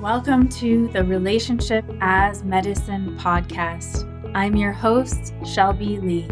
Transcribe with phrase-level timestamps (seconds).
[0.00, 4.04] Welcome to the Relationship as Medicine podcast.
[4.34, 6.28] I'm your host, Shelby Lee,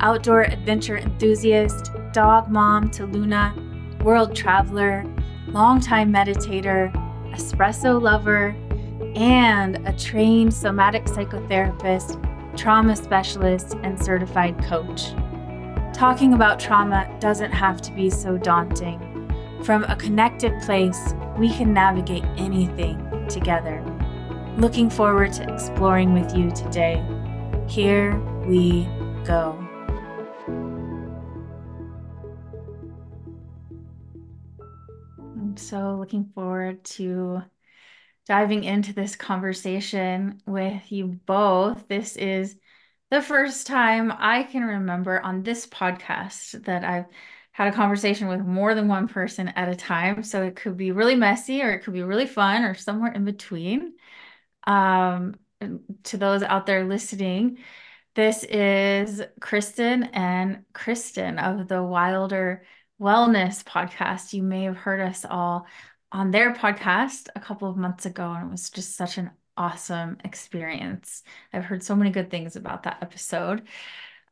[0.00, 3.54] outdoor adventure enthusiast, dog mom to Luna,
[4.02, 5.04] world traveler,
[5.48, 6.90] longtime meditator,
[7.34, 8.56] espresso lover,
[9.14, 12.16] and a trained somatic psychotherapist,
[12.56, 15.10] trauma specialist, and certified coach.
[15.92, 19.02] Talking about trauma doesn't have to be so daunting.
[19.64, 23.82] From a connected place, we can navigate anything together.
[24.56, 27.04] Looking forward to exploring with you today.
[27.68, 28.88] Here we
[29.24, 29.58] go.
[35.18, 37.42] I'm so looking forward to
[38.26, 41.86] diving into this conversation with you both.
[41.86, 42.56] This is
[43.10, 47.06] the first time I can remember on this podcast that I've
[47.56, 50.22] had a conversation with more than one person at a time.
[50.22, 53.24] So it could be really messy or it could be really fun or somewhere in
[53.24, 53.94] between.
[54.66, 55.36] Um,
[56.02, 57.56] to those out there listening,
[58.14, 62.62] this is Kristen and Kristen of the Wilder
[63.00, 64.34] Wellness podcast.
[64.34, 65.64] You may have heard us all
[66.12, 70.18] on their podcast a couple of months ago, and it was just such an awesome
[70.24, 71.22] experience.
[71.54, 73.62] I've heard so many good things about that episode.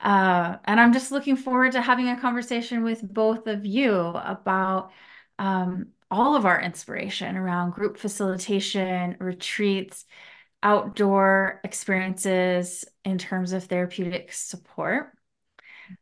[0.01, 4.91] Uh, and I'm just looking forward to having a conversation with both of you about
[5.39, 10.05] um, all of our inspiration around group facilitation, retreats,
[10.63, 15.13] outdoor experiences in terms of therapeutic support.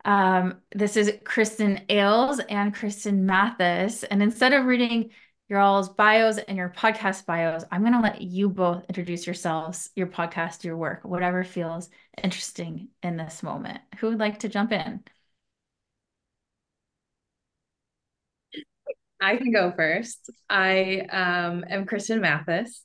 [0.04, 4.04] Um, this is Kristen Ales and Kristin Mathes.
[4.04, 5.10] And instead of reading
[5.52, 7.62] your all's bios and your podcast bios.
[7.70, 11.90] I'm going to let you both introduce yourselves, your podcast, your work, whatever feels
[12.22, 13.80] interesting in this moment.
[13.98, 15.02] Who would like to jump in?
[19.20, 20.30] I can go first.
[20.50, 22.82] I um, am Kristin Mathes,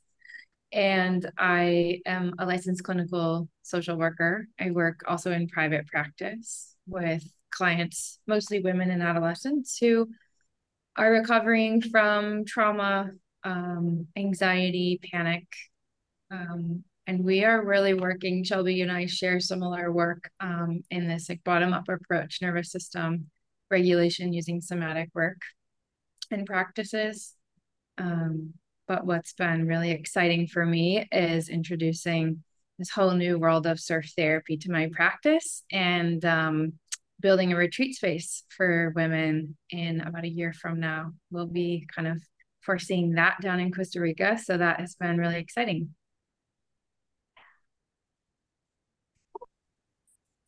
[0.71, 4.47] and I am a licensed clinical social worker.
[4.59, 10.07] I work also in private practice with clients, mostly women and adolescents, who
[10.95, 13.11] are recovering from trauma,
[13.43, 15.47] um, anxiety, panic.
[16.29, 21.29] Um, and we are really working, Shelby and I share similar work um, in this
[21.29, 23.29] like bottom up approach, nervous system
[23.69, 25.41] regulation using somatic work
[26.31, 27.33] and practices.
[27.97, 28.53] Um,
[28.87, 32.43] but what's been really exciting for me is introducing
[32.77, 36.73] this whole new world of surf therapy to my practice and um,
[37.19, 41.11] building a retreat space for women in about a year from now.
[41.31, 42.21] We'll be kind of
[42.61, 44.37] foreseeing that down in Costa Rica.
[44.37, 45.95] So that has been really exciting.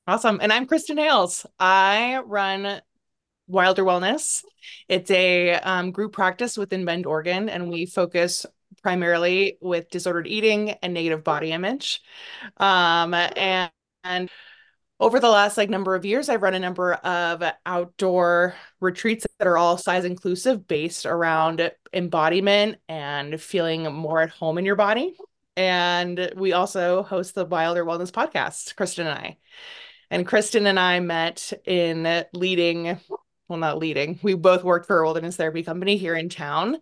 [0.09, 0.39] Awesome.
[0.41, 1.45] And I'm Kristen Ales.
[1.59, 2.81] I run
[3.47, 4.43] Wilder Wellness.
[4.87, 8.43] It's a um, group practice within Bend, Oregon, and we focus
[8.81, 12.01] primarily with disordered eating and negative body image.
[12.57, 13.71] Um, and,
[14.03, 14.31] and
[14.99, 19.47] over the last like number of years i've run a number of outdoor retreats that
[19.47, 25.15] are all size inclusive based around embodiment and feeling more at home in your body
[25.55, 29.37] and we also host the wilder wellness podcast kristen and i
[30.11, 32.99] and kristen and i met in leading
[33.47, 36.77] well not leading we both worked for a wilderness therapy company here in town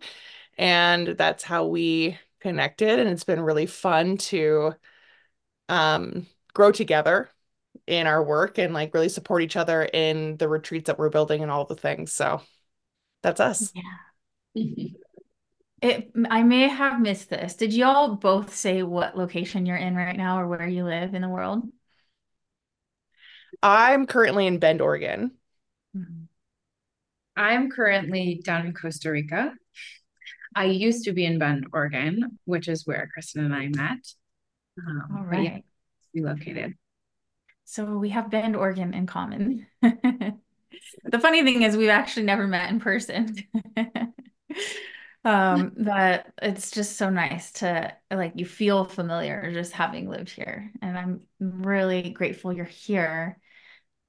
[0.56, 4.72] and that's how we connected and it's been really fun to
[5.68, 7.28] um, grow together
[7.86, 11.42] in our work and like really support each other in the retreats that we're building
[11.42, 12.12] and all the things.
[12.12, 12.42] So
[13.22, 13.72] that's us.
[14.54, 14.88] Yeah.
[15.80, 17.54] It, I may have missed this.
[17.54, 21.22] Did y'all both say what location you're in right now or where you live in
[21.22, 21.62] the world?
[23.62, 25.32] I'm currently in Bend, Oregon.
[25.96, 26.24] Mm-hmm.
[27.36, 29.54] I'm currently down in Costa Rica.
[30.54, 33.98] I used to be in Bend, Oregon, which is where Kristen and I met.
[34.78, 35.44] Um, All right.
[35.44, 35.58] Yeah,
[36.22, 36.74] relocated.
[37.64, 39.66] So we have Bend, Oregon in common.
[39.82, 43.36] the funny thing is we've actually never met in person.
[45.24, 50.72] um, but it's just so nice to like you feel familiar just having lived here.
[50.82, 53.38] And I'm really grateful you're here.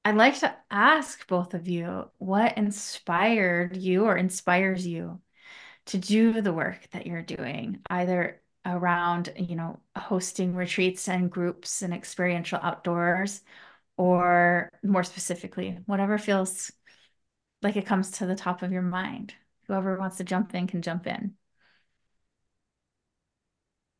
[0.05, 5.21] I'd like to ask both of you what inspired you or inspires you
[5.87, 11.81] to do the work that you're doing, either around, you know, hosting retreats and groups
[11.81, 13.41] and experiential outdoors,
[13.97, 16.71] or more specifically, whatever feels
[17.61, 19.33] like it comes to the top of your mind.
[19.69, 21.35] Whoever wants to jump in can jump in.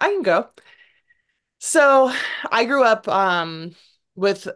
[0.02, 0.50] I can go.
[1.60, 2.12] So
[2.52, 3.76] I grew up um,
[4.16, 4.48] with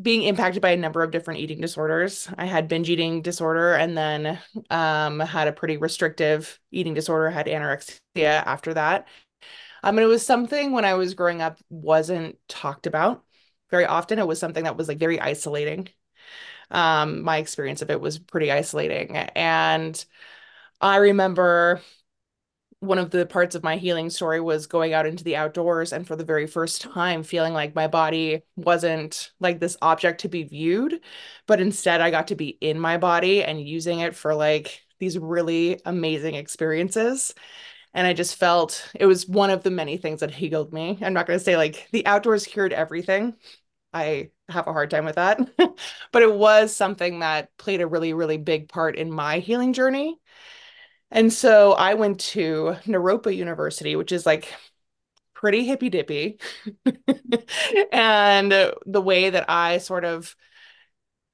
[0.00, 2.26] being impacted by a number of different eating disorders.
[2.38, 4.38] I had binge eating disorder and then
[4.70, 7.98] um, had a pretty restrictive eating disorder, had anorexia
[8.46, 9.08] after that.
[9.82, 13.24] Um, and it was something when I was growing up wasn't talked about
[13.70, 14.18] very often.
[14.18, 15.90] It was something that was like very isolating.
[16.72, 19.16] Um, my experience of it was pretty isolating.
[19.16, 20.04] And
[20.80, 21.80] I remember
[22.80, 26.04] one of the parts of my healing story was going out into the outdoors and
[26.04, 30.42] for the very first time feeling like my body wasn't like this object to be
[30.42, 31.00] viewed,
[31.46, 35.16] but instead I got to be in my body and using it for like these
[35.16, 37.34] really amazing experiences.
[37.94, 40.98] And I just felt it was one of the many things that healed me.
[41.02, 43.36] I'm not going to say like the outdoors cured everything.
[43.92, 45.38] I have a hard time with that.
[46.12, 50.18] but it was something that played a really, really big part in my healing journey.
[51.10, 54.52] And so I went to Naropa University, which is like
[55.34, 56.38] pretty hippy dippy.
[57.92, 60.34] and the way that I sort of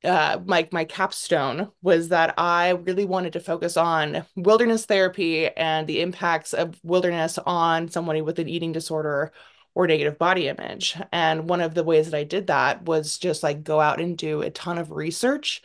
[0.04, 5.87] uh, my my capstone was that I really wanted to focus on wilderness therapy and
[5.87, 9.32] the impacts of wilderness on somebody with an eating disorder
[9.78, 10.96] or negative body image.
[11.12, 14.19] And one of the ways that I did that was just like go out and
[14.19, 15.62] do a ton of research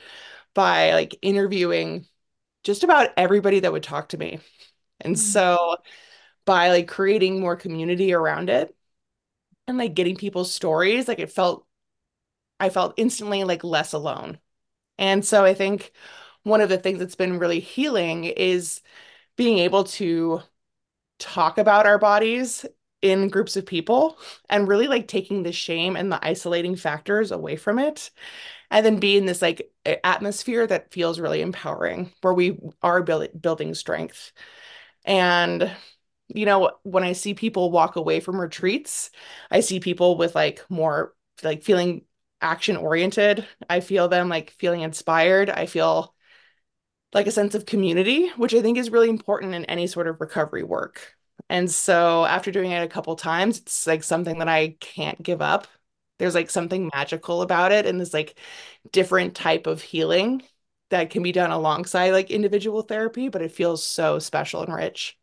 [0.54, 2.06] by like interviewing
[2.64, 4.40] just about everybody that would talk to me.
[5.02, 5.26] And mm-hmm.
[5.32, 5.78] so
[6.46, 8.76] by like creating more community around it
[9.68, 11.66] and like getting people's stories, like it felt
[12.60, 14.38] I felt instantly like less alone.
[15.00, 15.92] And so I think
[16.44, 18.84] one of the things that's been really healing is
[19.38, 20.44] being able to
[21.18, 22.64] talk about our bodies
[23.04, 24.18] in groups of people
[24.50, 28.10] and really like taking the shame and the isolating factors away from it
[28.72, 29.72] and then be in this like
[30.04, 34.32] atmosphere that feels really empowering where we are build- building strength.
[35.06, 35.72] And
[36.30, 39.12] you know when i see people walk away from retreats
[39.52, 41.14] i see people with like more
[41.44, 42.06] like feeling
[42.42, 43.46] action oriented.
[43.70, 45.50] I feel them like feeling inspired.
[45.50, 46.14] I feel
[47.14, 50.20] like a sense of community which i think is really important in any sort of
[50.22, 51.16] recovery work
[51.50, 55.42] and so after doing it a couple times, it's like something that I can't give
[55.42, 55.68] up.
[56.20, 58.40] There's like something magical about it and this like
[58.92, 60.44] different type of healing
[60.90, 65.18] that can be done alongside like individual therapy, but it feels so special and rich.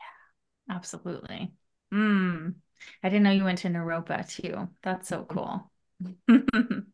[0.00, 1.52] Yeah, absolutely.
[1.92, 2.54] Mm.
[3.02, 4.68] I didn't know you went to Naropa too.
[4.82, 5.70] That's so cool.
[6.28, 6.84] Did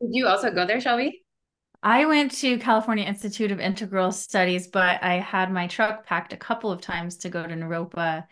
[0.00, 1.24] you also go there, Shelby?
[1.82, 6.36] I went to California Institute of Integral Studies, but I had my truck packed a
[6.36, 8.26] couple of times to go to Naropa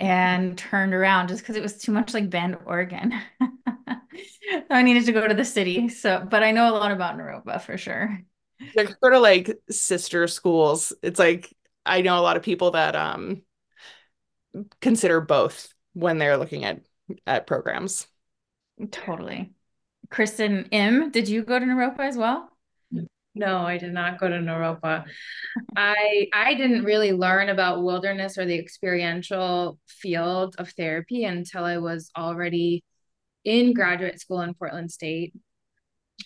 [0.00, 3.14] and turned around just because it was too much like Bend, Oregon.
[4.70, 5.88] I needed to go to the city.
[5.88, 8.20] So, but I know a lot about Naropa for sure.
[8.74, 10.92] They're sort of like sister schools.
[11.02, 11.52] It's like
[11.86, 13.42] I know a lot of people that um
[14.80, 16.80] consider both when they're looking at
[17.26, 18.06] at programs.
[18.90, 19.52] Totally.
[20.10, 22.53] Kristen M, did you go to Naropa as well?
[23.34, 25.04] No, I did not go to Naropa.
[25.76, 31.78] I I didn't really learn about wilderness or the experiential field of therapy until I
[31.78, 32.84] was already
[33.44, 35.34] in graduate school in Portland State,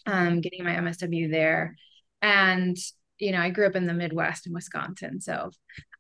[0.07, 1.77] um, getting my MSW there.
[2.21, 2.77] And
[3.19, 5.51] you know, I grew up in the Midwest in Wisconsin, so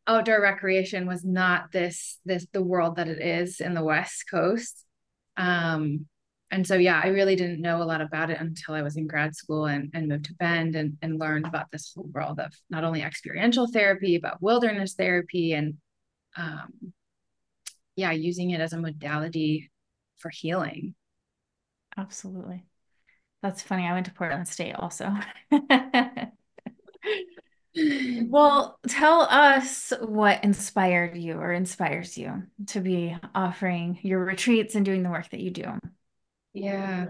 [0.06, 4.84] outdoor recreation was not this this the world that it is in the West Coast.
[5.38, 6.06] Um,
[6.50, 9.06] and so yeah i really didn't know a lot about it until i was in
[9.06, 12.52] grad school and, and moved to bend and, and learned about this whole world of
[12.70, 15.74] not only experiential therapy but wilderness therapy and
[16.36, 16.92] um,
[17.96, 19.70] yeah using it as a modality
[20.18, 20.94] for healing.
[21.96, 22.64] Absolutely.
[23.42, 23.86] That's funny.
[23.86, 25.12] I went to portland state also.
[28.28, 34.84] Well tell us what inspired you or inspires you to be offering your retreats and
[34.84, 35.78] doing the work that you do
[36.52, 37.06] yeah.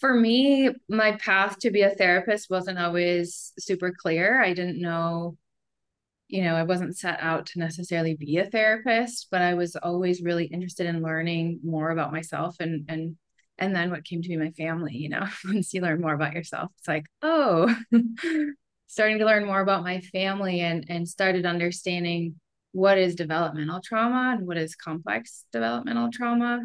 [0.00, 4.42] For me, my path to be a therapist wasn't always super clear.
[4.42, 5.36] I didn't know,
[6.28, 10.22] you know, I wasn't set out to necessarily be a therapist, but I was always
[10.22, 13.16] really interested in learning more about myself and and
[13.58, 16.32] and then what came to be my family, you know, once you learn more about
[16.32, 17.74] yourself, it's like, oh,
[18.86, 22.40] starting to learn more about my family and and started understanding
[22.72, 26.62] what is developmental trauma and what is complex developmental trauma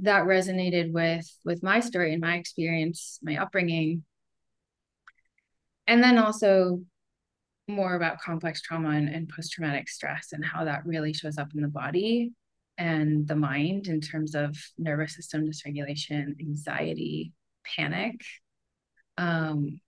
[0.00, 4.04] that resonated with with my story and my experience my upbringing.
[5.86, 6.82] And then also
[7.66, 11.60] more about complex trauma and, and post-traumatic stress and how that really shows up in
[11.60, 12.32] the body
[12.78, 17.32] and the mind in terms of nervous system dysregulation anxiety
[17.76, 18.20] panic.
[19.16, 19.80] Um,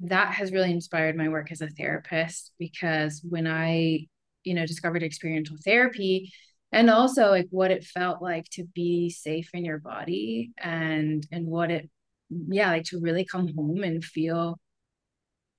[0.00, 4.06] that has really inspired my work as a therapist because when i
[4.44, 6.32] you know discovered experiential therapy
[6.72, 11.46] and also like what it felt like to be safe in your body and and
[11.46, 11.88] what it
[12.30, 14.58] yeah like to really come home and feel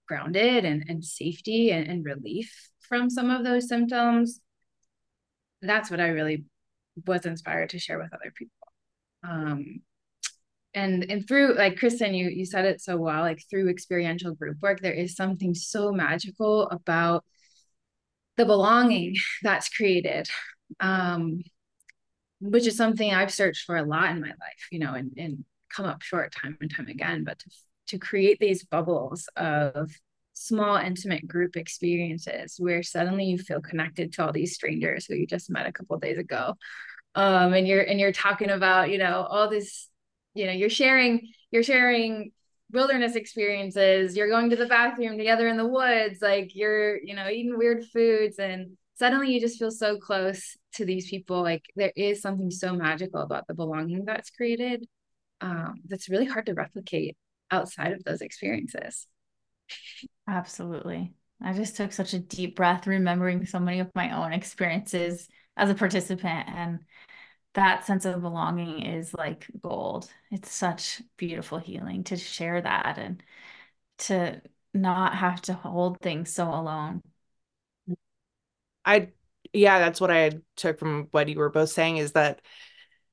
[0.08, 4.40] grounded and, and safety and, and relief from some of those symptoms.
[5.62, 6.46] That's what i really
[7.06, 8.54] was inspired to share with other people.
[9.24, 9.82] Um
[10.74, 14.58] and and through like kristen you you said it so well like through experiential group
[14.62, 17.24] work there is something so magical about
[18.36, 20.30] the belonging that's created
[20.79, 21.41] um
[22.39, 25.43] which is something i've searched for a lot in my life you know and, and
[25.74, 27.50] come up short time and time again but to
[27.88, 29.91] to create these bubbles of
[30.33, 35.25] small intimate group experiences where suddenly you feel connected to all these strangers who you
[35.25, 36.53] just met a couple days ago.
[37.15, 39.89] Um and you're and you're talking about you know all this
[40.36, 42.31] you know you're sharing you're sharing
[42.71, 44.17] wilderness experiences.
[44.17, 46.21] You're going to the bathroom together in the woods.
[46.21, 50.86] Like you're you know eating weird foods and suddenly you just feel so close to
[50.86, 54.86] these people like there is something so magical about the belonging that's created
[55.42, 57.16] um, that's really hard to replicate
[57.51, 59.08] outside of those experiences
[60.27, 65.27] absolutely i just took such a deep breath remembering so many of my own experiences
[65.56, 66.80] as a participant and
[67.58, 70.12] that sense of belonging is like gold.
[70.30, 73.24] It's such beautiful healing to share that and
[74.00, 74.42] to
[74.75, 77.01] not have to hold things so alone.
[78.88, 79.10] I,
[79.53, 82.41] yeah, that's what I took from what you were both saying is that,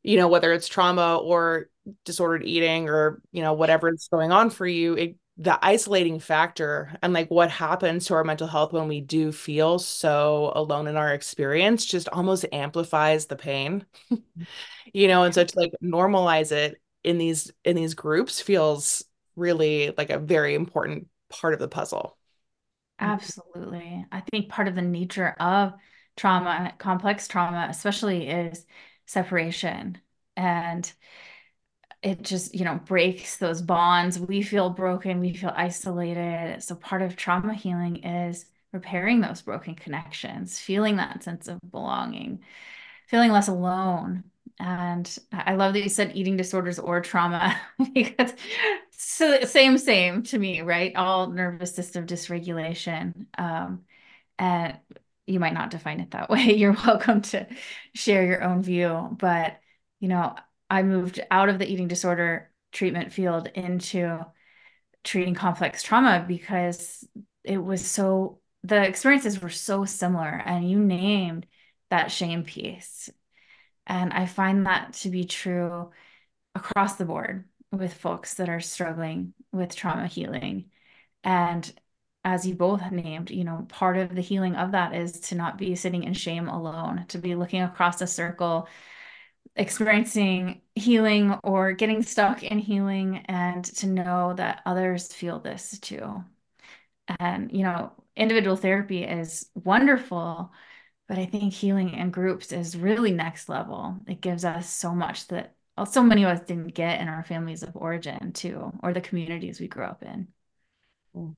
[0.02, 1.68] you know, whether it's trauma or
[2.04, 6.96] disordered eating or, you know, whatever is going on for you, it the isolating factor
[7.02, 10.96] and like what happens to our mental health when we do feel so alone in
[10.96, 13.84] our experience just almost amplifies the pain.
[14.12, 14.42] Mm-hmm.
[14.92, 19.02] You know and so to like normalize it in these in these groups feels
[19.34, 22.16] really like a very important part of the puzzle
[23.00, 23.10] Mm-hmm.
[23.10, 24.06] absolutely.
[24.12, 25.74] I think part of the nature of
[26.16, 28.64] trauma complex trauma especially is
[29.06, 29.98] separation.
[30.36, 30.90] And
[32.02, 34.18] it just you know breaks those bonds.
[34.18, 36.62] We feel broken we feel isolated.
[36.62, 42.40] So part of trauma healing is repairing those broken connections feeling that sense of belonging
[43.08, 44.24] feeling less alone.
[44.60, 47.56] And i love that you said eating disorders or trauma
[47.94, 48.32] because
[48.96, 50.94] so same same to me right?
[50.96, 53.84] All nervous system dysregulation um,
[54.38, 54.78] and
[55.26, 56.54] you might not define it that way.
[56.54, 57.46] You're welcome to
[57.94, 59.60] share your own view but
[60.00, 60.34] you know
[60.70, 64.24] I moved out of the eating disorder treatment field into
[65.04, 67.06] treating complex trauma because
[67.44, 71.46] it was so the experiences were so similar and you named
[71.90, 73.10] that shame piece.
[73.86, 75.90] And i find that to be true
[76.54, 77.44] across the board
[77.78, 80.66] with folks that are struggling with trauma healing
[81.22, 81.72] and
[82.24, 85.58] as you both named you know part of the healing of that is to not
[85.58, 88.68] be sitting in shame alone to be looking across a circle
[89.56, 96.24] experiencing healing or getting stuck in healing and to know that others feel this too.
[97.20, 100.52] And, you know, individual therapy is wonderful,
[101.08, 104.00] but I think healing in groups is really next level.
[104.08, 107.64] It gives us so much that so many of us didn't get in our families
[107.64, 110.28] of origin too, or the communities we grew up in.
[111.16, 111.34] Mm.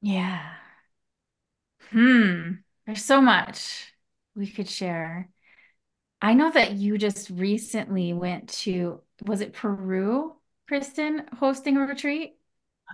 [0.00, 0.54] Yeah.
[1.90, 2.52] Hmm.
[2.86, 3.92] There's so much
[4.36, 5.28] we could share.
[6.22, 10.34] I know that you just recently went to, was it Peru,
[10.66, 12.36] Kristen, hosting a retreat?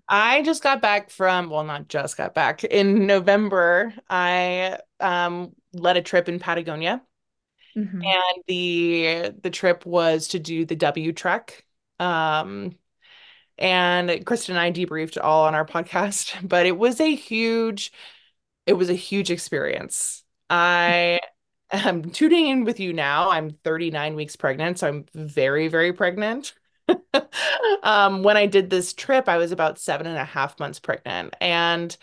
[0.09, 2.65] I just got back from, well, not just got back.
[2.65, 7.03] In November, I um, led a trip in Patagonia.
[7.77, 8.03] Mm-hmm.
[8.03, 11.65] And the the trip was to do the W trek.
[11.99, 12.77] Um,
[13.59, 17.93] and Kristen and I debriefed all on our podcast, but it was a huge,
[18.67, 20.25] it was a huge experience.
[20.51, 21.21] I
[21.71, 23.31] am tuning in with you now.
[23.31, 26.55] I'm 39 weeks pregnant, so I'm very, very pregnant.
[27.83, 31.35] um, when I did this trip, I was about seven and a half months pregnant.
[31.41, 31.97] And,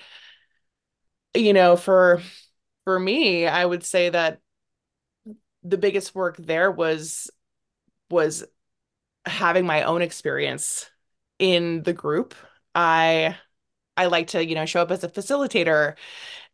[1.34, 2.22] you know, for
[2.86, 4.40] for me, I would say that
[5.64, 7.30] the biggest work there was
[8.10, 8.44] was
[9.26, 10.90] having my own experience
[11.40, 12.36] in the group.
[12.76, 13.38] I
[13.98, 15.96] I like to, you know, show up as a facilitator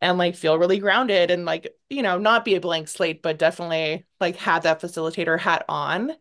[0.00, 3.38] and like feel really grounded and like, you know, not be a blank slate, but
[3.38, 6.12] definitely like have that facilitator hat on.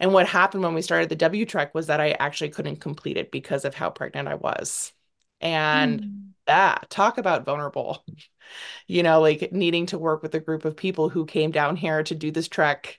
[0.00, 3.16] And what happened when we started the W trek was that I actually couldn't complete
[3.16, 4.92] it because of how pregnant I was.
[5.40, 6.22] And mm.
[6.46, 8.04] that talk about vulnerable,
[8.86, 12.02] you know, like needing to work with a group of people who came down here
[12.04, 12.98] to do this trek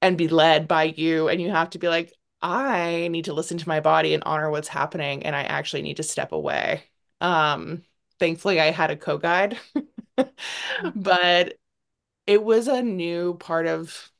[0.00, 1.28] and be led by you.
[1.28, 4.50] And you have to be like, I need to listen to my body and honor
[4.50, 5.24] what's happening.
[5.24, 6.84] And I actually need to step away.
[7.20, 7.82] Um,
[8.18, 9.58] thankfully, I had a co guide
[10.94, 11.54] but
[12.26, 14.10] it was a new part of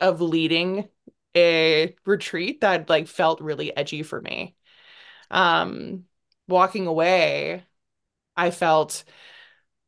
[0.00, 0.88] of leading
[1.36, 4.56] a retreat that like felt really edgy for me.
[5.30, 6.06] Um,
[6.48, 7.64] walking away,
[8.38, 9.04] I felt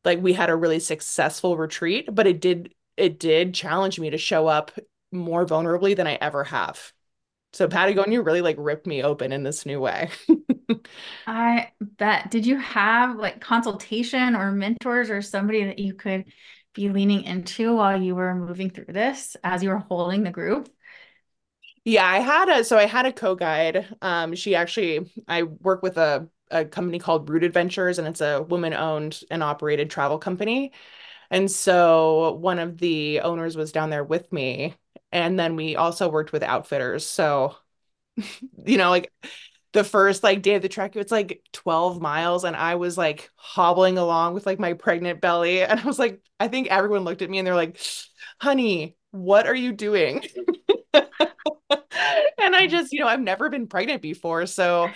[0.05, 4.17] like we had a really successful retreat, but it did it did challenge me to
[4.17, 4.71] show up
[5.11, 6.93] more vulnerably than I ever have.
[7.53, 10.11] So Patagonia really like ripped me open in this new way.
[11.27, 12.31] I bet.
[12.31, 16.25] Did you have like consultation or mentors or somebody that you could
[16.73, 20.69] be leaning into while you were moving through this as you were holding the group?
[21.83, 23.95] Yeah, I had a so I had a co-guide.
[24.01, 28.43] Um, she actually I work with a a company called Root Adventures, and it's a
[28.43, 30.71] woman-owned and operated travel company.
[31.31, 34.75] And so one of the owners was down there with me,
[35.11, 37.05] and then we also worked with outfitters.
[37.05, 37.55] So,
[38.17, 39.11] you know, like
[39.73, 43.29] the first like day of the trek, it's like 12 miles, and I was like
[43.35, 45.61] hobbling along with like my pregnant belly.
[45.65, 47.79] And I was like, I think everyone looked at me and they're like,
[48.39, 50.23] honey, what are you doing?
[50.93, 54.45] and I just, you know, I've never been pregnant before.
[54.45, 54.93] So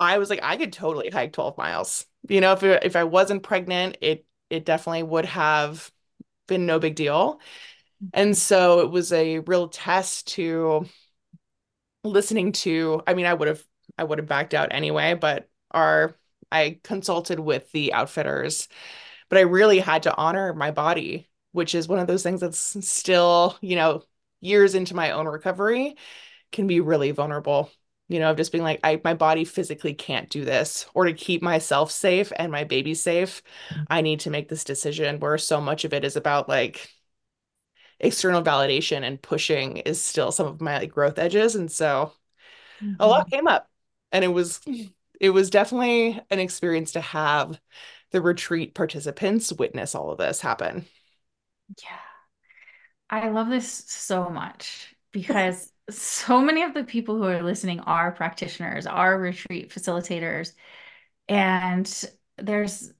[0.00, 2.06] I was like, I could totally hike 12 miles.
[2.28, 5.90] You know, if it, if I wasn't pregnant, it it definitely would have
[6.48, 7.40] been no big deal.
[8.14, 10.86] And so it was a real test to
[12.04, 13.64] listening to, I mean, I would have
[13.96, 16.14] I would have backed out anyway, but our
[16.52, 18.68] I consulted with the outfitters,
[19.28, 22.76] but I really had to honor my body, which is one of those things that's
[22.88, 24.02] still, you know,
[24.40, 25.96] years into my own recovery
[26.52, 27.70] can be really vulnerable.
[28.08, 31.12] You know, of just being like, I my body physically can't do this, or to
[31.12, 33.42] keep myself safe and my baby safe,
[33.88, 36.90] I need to make this decision where so much of it is about like
[38.00, 41.54] external validation and pushing is still some of my like growth edges.
[41.54, 42.12] And so
[42.82, 42.94] mm-hmm.
[43.00, 43.68] a lot came up
[44.12, 44.60] and it was
[45.20, 47.60] it was definitely an experience to have
[48.10, 50.86] the retreat participants witness all of this happen.
[51.82, 51.98] Yeah.
[53.10, 58.12] I love this so much because so many of the people who are listening are
[58.12, 60.52] practitioners, are retreat facilitators.
[61.28, 62.04] And
[62.36, 62.92] there's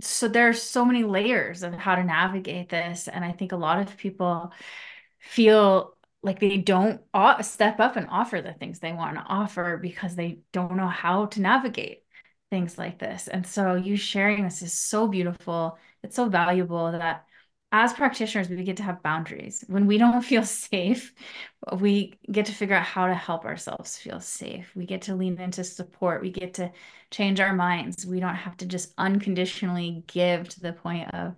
[0.00, 3.08] so there's so many layers of how to navigate this.
[3.08, 4.52] And I think a lot of people
[5.20, 7.00] feel like they don't
[7.42, 11.26] step up and offer the things they want to offer because they don't know how
[11.26, 12.02] to navigate
[12.50, 13.28] things like this.
[13.28, 15.78] And so you sharing this is so beautiful.
[16.02, 17.26] It's so valuable that
[17.72, 19.64] as practitioners, we get to have boundaries.
[19.66, 21.12] When we don't feel safe,
[21.78, 24.70] we get to figure out how to help ourselves feel safe.
[24.74, 26.22] We get to lean into support.
[26.22, 26.72] We get to
[27.10, 28.06] change our minds.
[28.06, 31.34] We don't have to just unconditionally give to the point of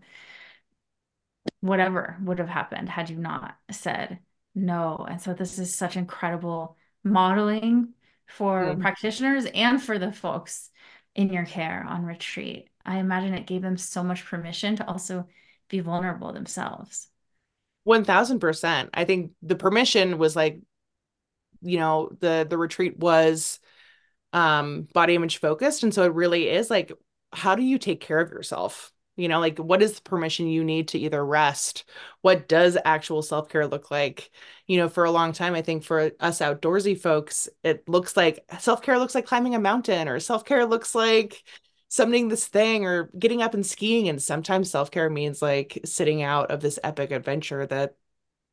[1.61, 4.19] whatever would have happened had you not said
[4.55, 5.07] no.
[5.09, 7.95] And so this is such incredible modeling
[8.27, 8.81] for mm-hmm.
[8.81, 10.71] practitioners and for the folks
[11.14, 12.69] in your care on retreat.
[12.85, 15.27] I imagine it gave them so much permission to also
[15.68, 17.09] be vulnerable themselves.
[17.85, 18.90] 1000%.
[18.94, 20.61] I think the permission was like
[21.61, 23.59] you know, the the retreat was
[24.35, 26.92] um body image focused and so it really is like
[27.33, 28.92] how do you take care of yourself?
[29.16, 31.85] You know, like what is the permission you need to either rest?
[32.20, 34.31] What does actual self-care look like?
[34.66, 38.44] You know, for a long time I think for us outdoorsy folks, it looks like
[38.61, 41.42] self-care looks like climbing a mountain or self-care looks like
[41.88, 44.09] summoning this thing or getting up and skiing.
[44.09, 47.96] And sometimes self care means like sitting out of this epic adventure that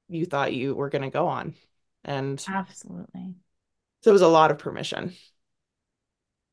[0.10, 1.56] you thought you were going to go on.
[2.04, 3.36] And absolutely.
[4.04, 5.13] So it was a lot of permission.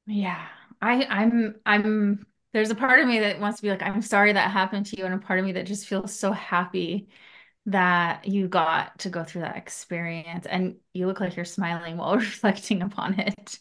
[0.07, 0.47] Yeah.
[0.81, 4.33] I, I'm, I'm, there's a part of me that wants to be like, I'm sorry
[4.33, 5.05] that happened to you.
[5.05, 7.09] And a part of me that just feels so happy
[7.67, 10.47] that you got to go through that experience.
[10.47, 13.59] And you look like you're smiling while reflecting upon it.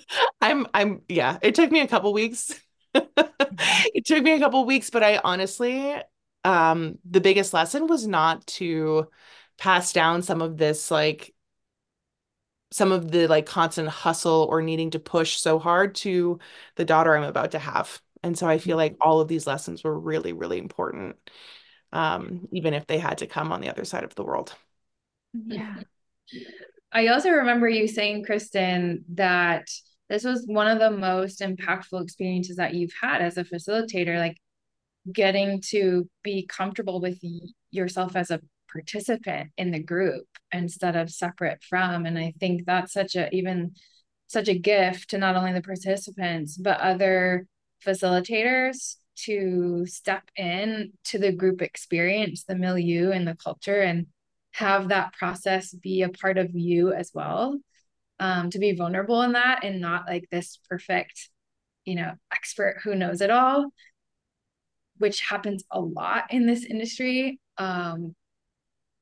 [0.40, 2.58] I'm I'm yeah, it took me a couple weeks.
[2.94, 5.94] it took me a couple weeks, but I honestly
[6.44, 9.08] um the biggest lesson was not to
[9.58, 11.34] pass down some of this like
[12.72, 16.38] some of the like constant hustle or needing to push so hard to
[16.76, 18.00] the daughter I'm about to have.
[18.22, 21.16] And so I feel like all of these lessons were really, really important,
[21.92, 24.54] um, even if they had to come on the other side of the world.
[25.34, 25.76] Yeah.
[26.92, 29.68] I also remember you saying, Kristen, that
[30.08, 34.36] this was one of the most impactful experiences that you've had as a facilitator, like
[35.10, 37.18] getting to be comfortable with
[37.70, 42.04] yourself as a participant in the group instead of separate from.
[42.04, 43.72] And I think that's such a, even
[44.26, 47.46] such a gift to not only the participants, but other
[47.84, 54.06] facilitators to step in to the group experience, the milieu and the culture and
[54.52, 57.58] have that process be a part of you as well
[58.20, 61.30] um, to be vulnerable in that and not like this perfect
[61.84, 63.72] you know expert who knows it all
[65.02, 68.14] which happens a lot in this industry, um,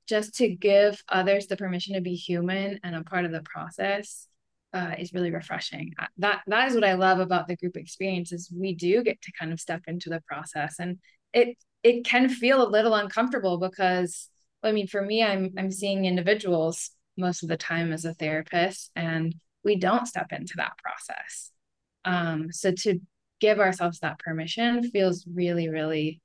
[0.09, 4.27] just to give others the permission to be human and a part of the process
[4.73, 5.93] uh, is really refreshing.
[6.17, 9.33] That that is what I love about the group experience is we do get to
[9.39, 10.99] kind of step into the process, and
[11.35, 14.30] it it can feel a little uncomfortable because
[14.63, 18.91] I mean, for me, I'm I'm seeing individuals most of the time as a therapist,
[18.97, 21.51] and we don't step into that process.
[22.05, 23.01] Um, so to
[23.41, 26.21] give ourselves that permission feels really, really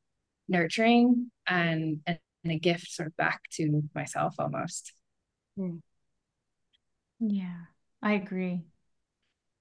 [0.48, 4.94] nurturing and, and a gift sort of back to myself almost.
[5.58, 5.78] Hmm.
[7.20, 7.66] Yeah,
[8.02, 8.66] I agree.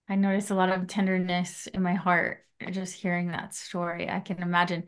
[0.09, 4.09] I notice a lot of tenderness in my heart just hearing that story.
[4.09, 4.85] I can imagine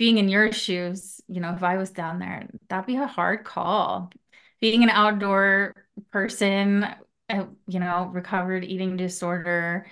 [0.00, 3.44] being in your shoes, you know, if I was down there, that'd be a hard
[3.44, 4.10] call.
[4.58, 5.74] Being an outdoor
[6.10, 6.84] person,
[7.28, 9.86] uh, you know, recovered eating disorder,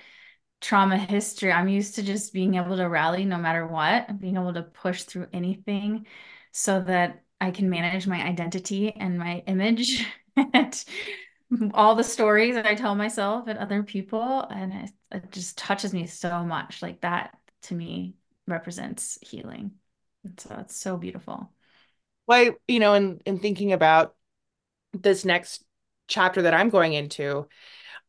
[0.63, 4.55] trauma history, I'm used to just being able to rally no matter what, being able
[4.55, 6.07] to push through anything
[6.53, 10.07] so that I can manage my identity and my image
[10.55, 10.85] and
[11.75, 14.41] all the stories that I tell myself and other people.
[14.41, 16.81] And it, it just touches me so much.
[16.81, 18.15] Like that to me
[18.47, 19.73] represents healing.
[20.39, 21.51] So uh, it's so beautiful.
[22.27, 24.15] Well, you know, in in thinking about
[24.93, 25.65] this next
[26.09, 27.49] chapter that I'm going into,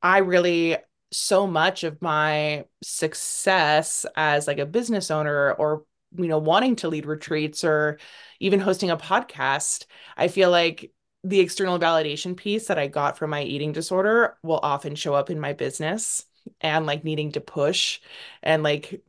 [0.01, 0.77] I really
[1.11, 5.83] so much of my success as like a business owner or
[6.17, 7.99] you know wanting to lead retreats or
[8.39, 9.85] even hosting a podcast
[10.17, 10.91] i feel like
[11.23, 15.29] the external validation piece that i got from my eating disorder will often show up
[15.29, 16.25] in my business
[16.61, 17.99] and like needing to push
[18.43, 19.01] and like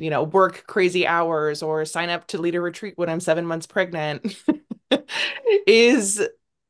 [0.00, 3.46] you know work crazy hours or sign up to lead a retreat when i'm 7
[3.46, 4.36] months pregnant
[5.66, 6.20] is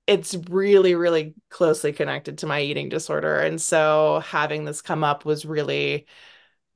[0.06, 3.40] it's really really closely connected to my eating disorder.
[3.40, 6.06] And so having this come up was really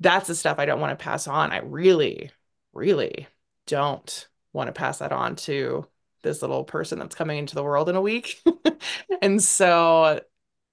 [0.00, 1.52] that's the stuff I don't want to pass on.
[1.52, 2.30] I really
[2.72, 3.28] really
[3.66, 5.86] don't want to pass that on to
[6.22, 8.42] this little person that's coming into the world in a week.
[9.22, 10.20] And so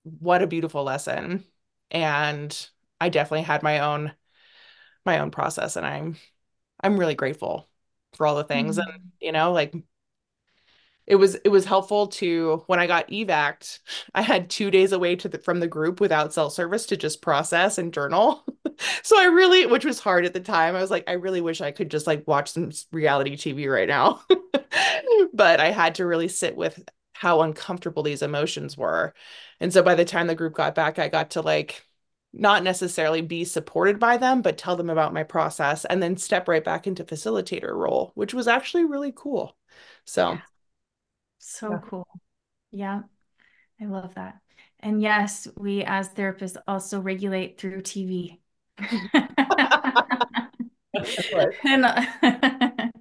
[0.04, 1.46] what a beautiful lesson.
[1.92, 4.14] And I definitely had my own
[5.06, 6.18] my own process and I'm
[6.84, 7.68] I'm really grateful
[8.14, 8.90] for all the things mm-hmm.
[8.90, 9.74] and you know like
[11.08, 13.80] it was it was helpful to when I got evac
[14.16, 17.22] I had two days away to the, from the group without cell service to just
[17.22, 18.44] process and journal.
[19.04, 21.62] so I really, which was hard at the time, I was like, I really wish
[21.62, 24.22] I could just like watch some reality TV right now.
[25.34, 26.84] but I had to really sit with
[27.14, 29.14] how uncomfortable these emotions were.
[29.60, 31.86] And so by the time the group got back, I got to like
[32.34, 36.48] not necessarily be supported by them, but tell them about my process and then step
[36.48, 39.56] right back into facilitator role, which was actually really cool.
[40.06, 40.42] So yeah.
[41.40, 41.80] So yeah.
[41.84, 42.08] cool.
[42.72, 43.02] Yeah,
[43.82, 44.40] I love that.
[44.80, 48.40] And yes, we as therapists also regulate through TV.
[51.64, 51.86] and,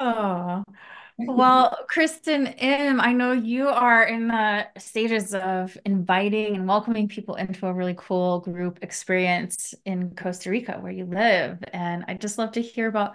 [0.00, 0.64] oh,
[1.16, 7.36] well, Kristen M, I know you are in the stages of inviting and welcoming people
[7.36, 11.62] into a really cool group experience in Costa Rica where you live.
[11.72, 13.14] And I'd just love to hear about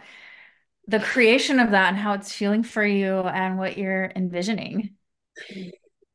[0.87, 4.95] the creation of that and how it's feeling for you and what you're envisioning.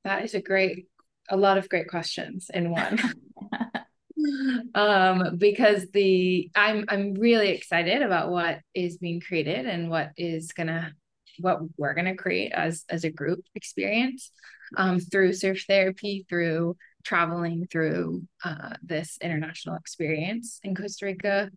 [0.05, 0.87] That is a great,
[1.29, 2.99] a lot of great questions in one.
[4.75, 10.53] um because the i'm i'm really excited about what is being created and what is
[10.53, 10.95] gonna
[11.39, 14.31] what we're gonna create as as a group experience
[14.77, 21.51] um through surf therapy through traveling through uh this international experience in costa rica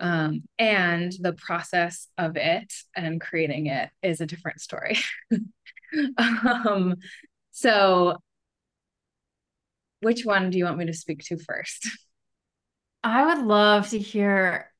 [0.00, 4.98] um, and the process of it and creating it is a different story.
[6.18, 6.96] um,
[7.52, 8.16] so,
[10.00, 11.88] which one do you want me to speak to first?
[13.04, 14.71] I would love to hear,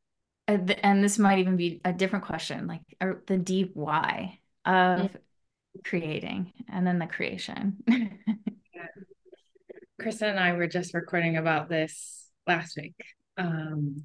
[0.48, 5.16] and this might even be a different question, like uh, the deep why of mm-hmm.
[5.84, 7.76] creating and then the creation.
[7.88, 8.86] yeah.
[10.00, 12.96] Kristen and I were just recording about this last week.
[13.36, 14.04] Um,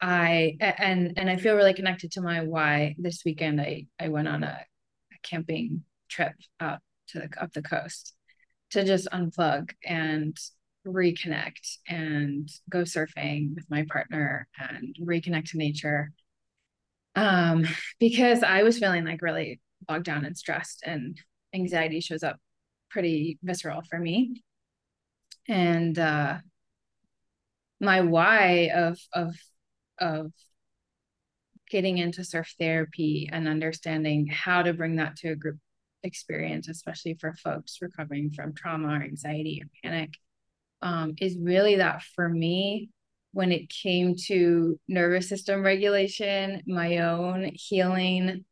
[0.00, 2.96] I and and I feel really connected to my why.
[2.98, 4.58] This weekend, I I went on a,
[5.12, 8.14] a camping trip out to the up the coast
[8.70, 10.36] to just unplug and
[10.86, 16.12] reconnect and go surfing with my partner and reconnect to nature.
[17.14, 17.66] Um,
[18.00, 21.20] because I was feeling like really bogged down and stressed, and
[21.54, 22.38] anxiety shows up
[22.90, 24.42] pretty visceral for me.
[25.48, 26.38] And uh,
[27.80, 29.34] my why of of
[29.98, 30.32] of
[31.68, 35.58] getting into surf therapy and understanding how to bring that to a group
[36.02, 40.10] experience, especially for folks recovering from trauma or anxiety or panic,
[40.82, 42.90] um, is really that for me,
[43.32, 48.44] when it came to nervous system regulation, my own healing.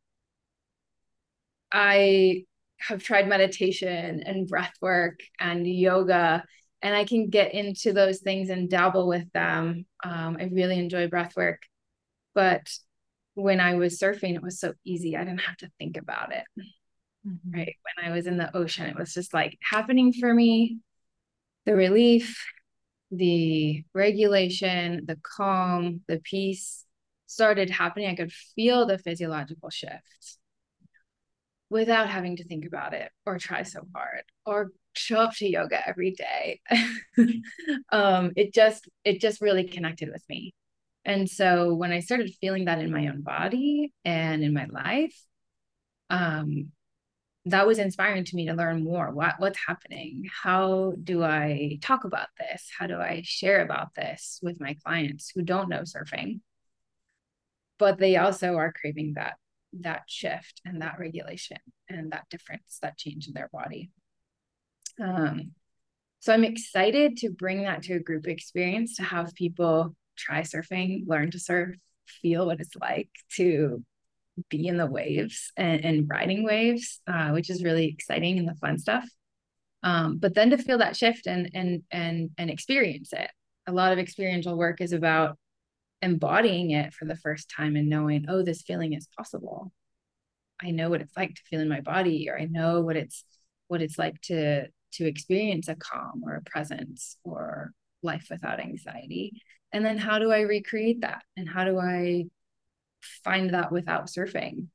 [1.72, 2.44] I
[2.78, 6.42] have tried meditation and breath work and yoga,
[6.82, 9.84] and I can get into those things and dabble with them.
[10.02, 11.60] Um, I really enjoy breath work,
[12.34, 12.66] but
[13.34, 15.16] when I was surfing, it was so easy.
[15.16, 16.44] I didn't have to think about it.
[17.26, 17.50] Mm-hmm.
[17.54, 17.76] Right.
[17.96, 20.78] When I was in the ocean, it was just like happening for me.
[21.70, 22.44] The relief,
[23.12, 26.84] the regulation, the calm, the peace
[27.26, 28.08] started happening.
[28.08, 30.38] I could feel the physiological shift
[31.68, 35.80] without having to think about it or try so hard or show up to yoga
[35.88, 36.60] every day.
[37.92, 40.52] um, it just it just really connected with me.
[41.04, 45.14] And so when I started feeling that in my own body and in my life,
[46.10, 46.72] um,
[47.50, 49.10] that was inspiring to me to learn more.
[49.10, 50.28] What what's happening?
[50.42, 52.68] How do I talk about this?
[52.76, 56.40] How do I share about this with my clients who don't know surfing?
[57.78, 59.34] But they also are craving that
[59.80, 61.58] that shift and that regulation
[61.88, 63.90] and that difference, that change in their body.
[65.00, 65.52] Um,
[66.18, 71.06] so I'm excited to bring that to a group experience to have people try surfing,
[71.06, 73.82] learn to surf, feel what it's like to
[74.48, 78.54] be in the waves and, and riding waves, uh, which is really exciting and the
[78.54, 79.08] fun stuff.
[79.82, 83.30] Um, but then to feel that shift and and and and experience it.
[83.66, 85.38] A lot of experiential work is about
[86.02, 89.72] embodying it for the first time and knowing, oh, this feeling is possible.
[90.62, 93.24] I know what it's like to feel in my body, or I know what it's
[93.68, 97.72] what it's like to to experience a calm or a presence or
[98.02, 99.40] life without anxiety.
[99.72, 101.22] And then how do I recreate that?
[101.36, 102.24] And how do I
[103.24, 104.66] find that without surfing.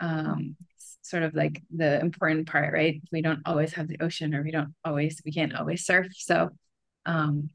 [0.00, 0.56] Um,
[1.02, 3.00] sort of like the important part, right?
[3.12, 6.08] We don't always have the ocean, or we don't always, we can't always surf.
[6.12, 6.50] So
[7.06, 7.50] um,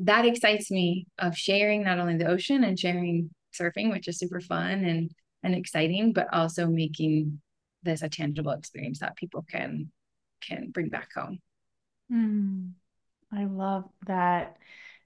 [0.00, 4.40] that excites me of sharing not only the ocean and sharing surfing, which is super
[4.40, 5.10] fun and
[5.42, 7.40] and exciting, but also making
[7.82, 9.90] this a tangible experience that people can
[10.40, 11.38] can bring back home.
[12.12, 12.72] Mm,
[13.32, 14.56] I love that.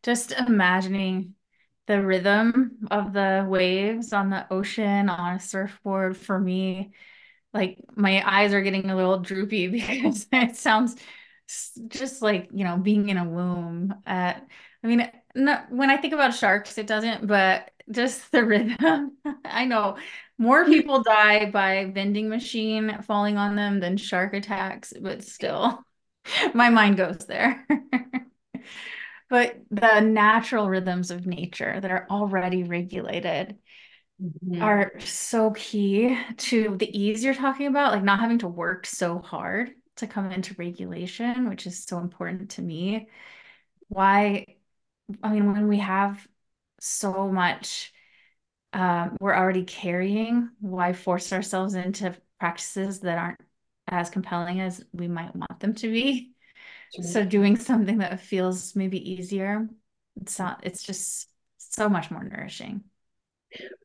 [0.03, 1.35] Just imagining
[1.87, 6.93] the rhythm of the waves on the ocean on a surfboard for me
[7.53, 10.97] like my eyes are getting a little droopy because it sounds
[11.89, 13.95] just like you know being in a womb.
[14.07, 14.35] Uh,
[14.83, 19.13] i mean not, when i think about sharks it doesn't but just the rhythm.
[19.45, 19.99] I know
[20.39, 25.85] more people die by vending machine falling on them than shark attacks but still
[26.55, 27.67] my mind goes there
[29.35, 33.57] but the natural rhythms of nature that are already regulated
[34.23, 34.63] mm-hmm.
[34.63, 39.19] are so key to the ease you're talking about, like not having to work so
[39.19, 43.09] hard to come into regulation, which is so important to me.
[43.89, 44.47] Why,
[45.21, 46.25] I mean, when we have
[46.79, 47.93] so much
[48.73, 53.41] um, we're already carrying, why force ourselves into practices that aren't
[53.89, 56.34] as compelling as we might want them to be?
[57.03, 59.69] So doing something that feels maybe easier,
[60.21, 61.29] it's not, it's just
[61.59, 62.85] so much more nourishing.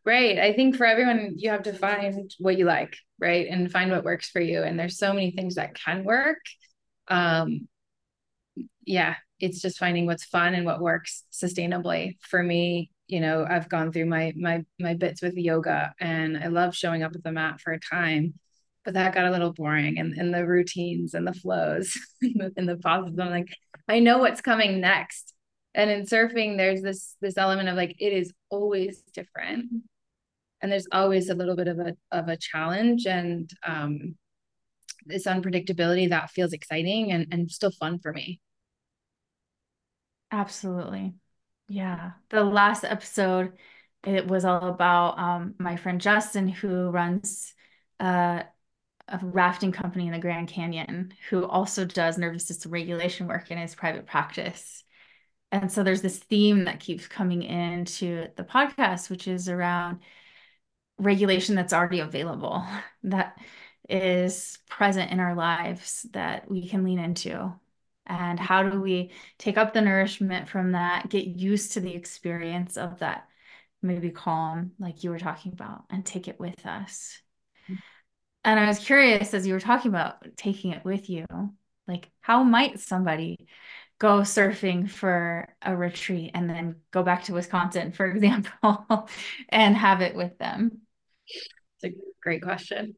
[0.05, 0.39] Right.
[0.39, 3.47] I think for everyone, you have to find what you like, right?
[3.47, 4.63] And find what works for you.
[4.63, 6.39] And there's so many things that can work.
[7.07, 7.67] Um,
[8.85, 12.17] yeah, it's just finding what's fun and what works sustainably.
[12.21, 16.47] For me, you know, I've gone through my my my bits with yoga and I
[16.47, 18.33] love showing up at the mat for a time
[18.89, 22.75] but that got a little boring and, and the routines and the flows and the
[22.77, 23.19] pauses.
[23.19, 23.55] I'm like,
[23.87, 25.35] I know what's coming next.
[25.75, 29.69] And in surfing, there's this this element of like it is always different.
[30.59, 34.15] And there's always a little bit of a of a challenge and um
[35.05, 38.39] this unpredictability that feels exciting and, and still fun for me.
[40.31, 41.13] Absolutely.
[41.67, 42.13] Yeah.
[42.29, 43.53] The last episode,
[44.03, 47.53] it was all about um, my friend Justin, who runs
[47.99, 48.43] uh,
[49.11, 53.57] a rafting company in the Grand Canyon who also does nervous system regulation work in
[53.57, 54.83] his private practice.
[55.51, 59.99] And so there's this theme that keeps coming into the podcast, which is around
[60.99, 62.65] regulation that's already available,
[63.03, 63.37] that
[63.89, 67.53] is present in our lives that we can lean into.
[68.05, 72.77] And how do we take up the nourishment from that, get used to the experience
[72.77, 73.27] of that
[73.81, 77.21] maybe calm, like you were talking about, and take it with us
[78.49, 81.27] and I was curious as you were talking about taking it with you,
[81.87, 83.47] like how might somebody
[83.99, 89.07] go surfing for a retreat and then go back to Wisconsin, for example,
[89.49, 90.79] and have it with them?
[91.27, 92.95] It's a great question.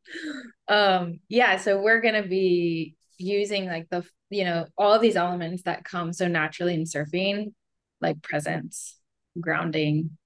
[0.69, 5.83] Um, yeah, so we're gonna be using like the you know all these elements that
[5.83, 7.51] come so naturally in surfing,
[7.99, 8.97] like presence,
[9.37, 10.17] grounding,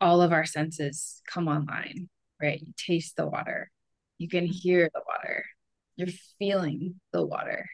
[0.00, 2.08] all of our senses come online,
[2.40, 2.60] right?
[2.60, 3.72] You taste the water,
[4.18, 5.44] you can hear the water,
[5.96, 7.66] you're feeling the water.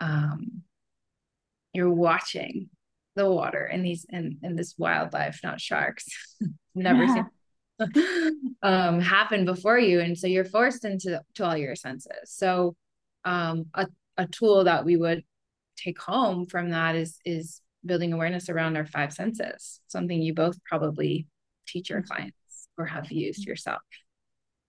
[0.00, 0.62] Um,
[1.72, 2.68] you're watching
[3.14, 6.06] the water in these in, in this wildlife, not sharks.
[6.74, 7.14] Never yeah.
[7.14, 7.26] seen
[8.62, 10.00] um happen before you.
[10.00, 12.12] And so you're forced into to all your senses.
[12.26, 12.76] So
[13.24, 13.86] um a,
[14.16, 15.24] a tool that we would
[15.76, 20.62] take home from that is is building awareness around our five senses, something you both
[20.64, 21.26] probably
[21.66, 22.12] teach your mm-hmm.
[22.12, 23.82] clients or have used yourself.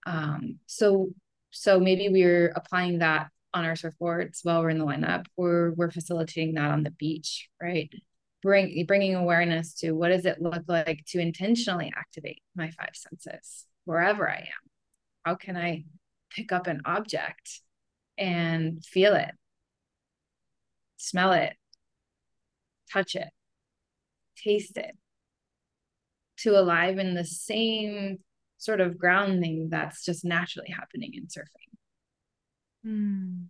[0.05, 1.09] Um, so
[1.51, 5.91] so maybe we're applying that on our surfboards while we're in the lineup, or we're
[5.91, 7.93] facilitating that on the beach, right?
[8.41, 13.65] Bring bringing awareness to what does it look like to intentionally activate my five senses
[13.85, 14.69] wherever I am.
[15.23, 15.85] How can I
[16.31, 17.61] pick up an object
[18.17, 19.31] and feel it,
[20.97, 21.53] smell it,
[22.91, 23.29] touch it,
[24.35, 24.97] taste it,
[26.37, 28.17] to alive in the same
[28.63, 31.73] sort of grounding that's just naturally happening in surfing.
[32.85, 33.45] Mm.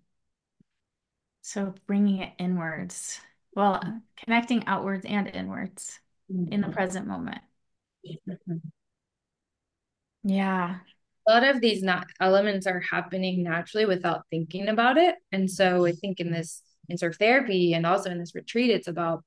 [1.42, 3.20] So bringing it inwards,
[3.56, 3.82] well,
[4.18, 6.00] connecting outwards and inwards
[6.32, 6.52] mm-hmm.
[6.52, 6.76] in the mm-hmm.
[6.76, 7.42] present moment.
[8.08, 8.58] Mm-hmm.
[10.24, 10.78] Yeah.
[11.28, 15.16] A lot of these not elements are happening naturally without thinking about it.
[15.32, 18.88] And so I think in this in surf therapy and also in this retreat, it's
[18.88, 19.24] about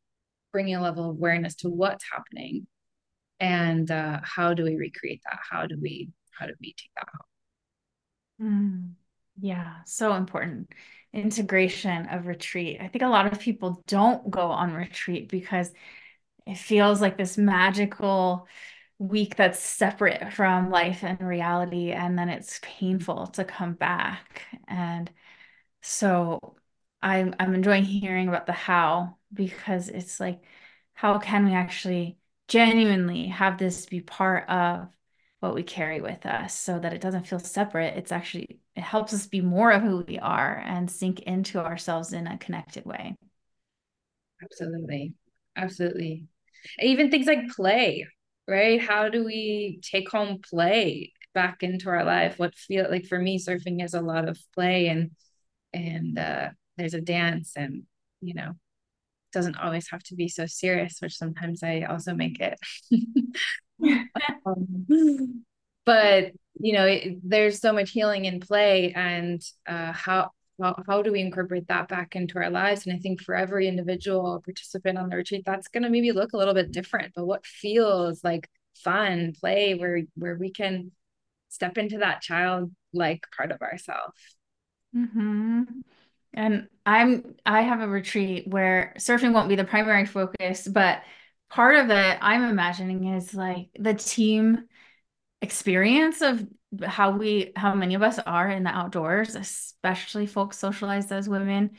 [0.52, 2.66] bringing a level of awareness to what's happening
[3.40, 5.38] and uh, how do we recreate that?
[5.50, 7.08] How do we how do we take that
[8.38, 8.50] home?
[8.52, 8.94] Mm,
[9.40, 10.70] yeah so important.
[11.12, 12.78] Integration of retreat.
[12.80, 15.70] I think a lot of people don't go on retreat because
[16.46, 18.48] it feels like this magical
[18.98, 24.42] week that's separate from life and reality and then it's painful to come back.
[24.68, 25.10] And
[25.82, 26.40] so
[27.02, 30.40] i'm i'm enjoying hearing about the how because it's like
[30.94, 34.88] how can we actually genuinely have this be part of
[35.40, 37.96] what we carry with us so that it doesn't feel separate.
[37.96, 42.12] It's actually it helps us be more of who we are and sink into ourselves
[42.12, 43.16] in a connected way.
[44.42, 45.14] Absolutely.
[45.56, 46.26] Absolutely.
[46.80, 48.06] Even things like play
[48.48, 48.80] right?
[48.80, 52.38] How do we take home play back into our life?
[52.38, 55.10] What feel like for me surfing is a lot of play and
[55.74, 57.84] and uh there's a dance and
[58.22, 58.52] you know
[59.36, 62.58] doesn't always have to be so serious, which sometimes I also make it.
[64.46, 65.44] um,
[65.84, 71.02] but you know, it, there's so much healing in play, and uh, how how, how
[71.02, 72.86] do we incorporate that back into our lives?
[72.86, 76.32] And I think for every individual participant on the retreat, that's going to maybe look
[76.32, 77.12] a little bit different.
[77.14, 80.92] But what feels like fun play, where where we can
[81.50, 84.18] step into that childlike part of ourselves.
[84.96, 85.62] Mm-hmm.
[86.36, 91.02] And I'm I have a retreat where surfing won't be the primary focus, but
[91.50, 94.66] part of it I'm imagining is like the team
[95.42, 96.46] experience of
[96.84, 101.70] how we how many of us are in the outdoors, especially folks socialized as women.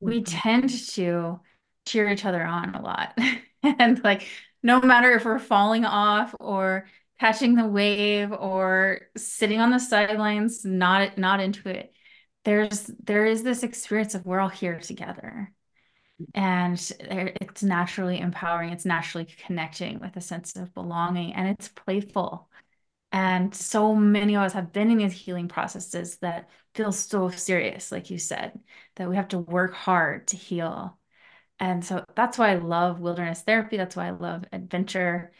[0.00, 0.38] We mm-hmm.
[0.38, 1.40] tend to
[1.86, 3.16] cheer each other on a lot.
[3.62, 4.26] and like
[4.62, 6.86] no matter if we're falling off or
[7.20, 11.92] catching the wave or sitting on the sidelines not not into it
[12.44, 15.52] there's there is this experience of we're all here together.
[16.34, 22.48] And it's naturally empowering it's naturally connecting with a sense of belonging and it's playful.
[23.12, 27.92] And so many of us have been in these healing processes that feel so serious
[27.92, 28.58] like you said
[28.96, 30.98] that we have to work hard to heal.
[31.60, 35.32] And so that's why i love wilderness therapy that's why i love adventure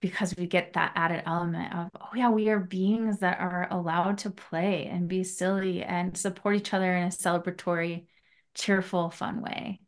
[0.00, 4.18] because we get that added element of oh yeah we are beings that are allowed
[4.18, 8.06] to play and be silly and support each other in a celebratory
[8.54, 9.80] cheerful fun way.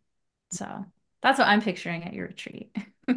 [0.53, 0.85] So
[1.23, 2.77] that's what i'm picturing at your retreat.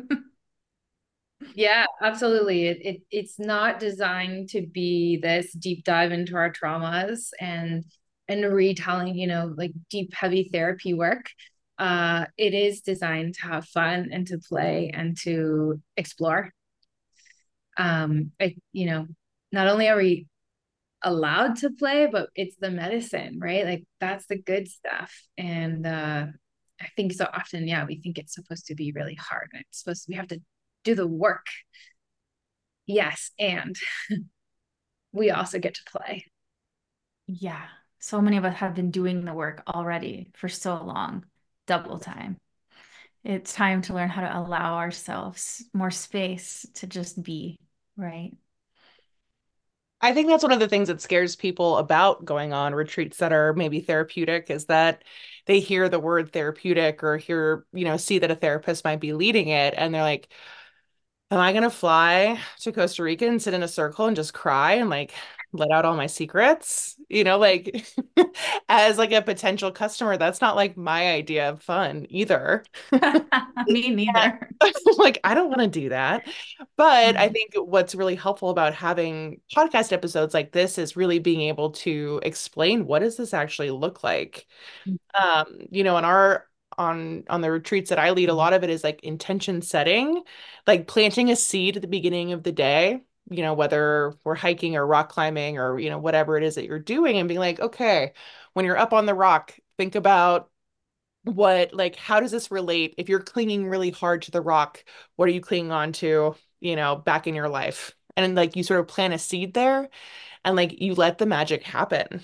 [1.54, 2.68] Yeah absolutely.
[2.68, 7.84] It, it it's not designed to be this deep dive into our traumas and
[8.28, 11.30] and retelling you know like deep heavy therapy work.
[11.78, 16.52] Uh it is designed to have fun and to play and to explore
[17.78, 19.08] um I, you know
[19.52, 20.28] not only are we
[21.04, 23.66] allowed to play but it's the medicine right?
[23.66, 25.14] Like that's the good stuff.
[25.38, 26.28] And uh
[26.82, 29.80] i think so often yeah we think it's supposed to be really hard and it's
[29.82, 30.42] supposed to we have to
[30.84, 31.46] do the work.
[32.88, 33.76] Yes and
[35.12, 36.26] we also get to play.
[37.28, 37.66] Yeah.
[38.00, 41.26] So many of us have been doing the work already for so long
[41.66, 42.38] double time.
[43.24, 47.58] It's time to learn how to allow ourselves more space to just be
[47.98, 48.36] Right.
[50.02, 53.34] I think that's one of the things that scares people about going on retreats that
[53.34, 55.04] are maybe therapeutic is that
[55.48, 59.14] they hear the word therapeutic or hear, you know, see that a therapist might be
[59.14, 60.28] leading it and they're like,
[61.32, 64.74] am I gonna fly to Costa Rica and sit in a circle and just cry
[64.74, 65.14] and like
[65.58, 66.96] let out all my secrets?
[67.10, 67.86] You know, like
[68.70, 72.64] as like a potential customer, that's not like my idea of fun either.
[73.68, 74.54] Me neither.
[74.98, 76.28] like I don't want to do that.
[76.78, 77.30] But I Mhm.
[77.30, 82.20] think what's really helpful about having podcast episodes like this is really being able to
[82.24, 84.48] explain what does this actually look like
[85.14, 86.48] um you know on our
[86.78, 90.24] on on the retreats that I lead a lot of it is like intention setting
[90.68, 94.76] like planting a seed at the beginning of the day you know whether we're hiking
[94.76, 97.60] or rock climbing or you know whatever it is that you're doing and being like
[97.60, 98.14] okay
[98.54, 100.50] when you're up on the rock think about
[101.24, 104.84] what like how does this relate if you're clinging really hard to the rock
[105.16, 108.64] what are you clinging on to you know back in your life and like you
[108.64, 109.90] sort of plant a seed there
[110.46, 112.22] and like you let the magic happen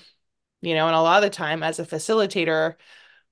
[0.60, 2.74] you know and a lot of the time as a facilitator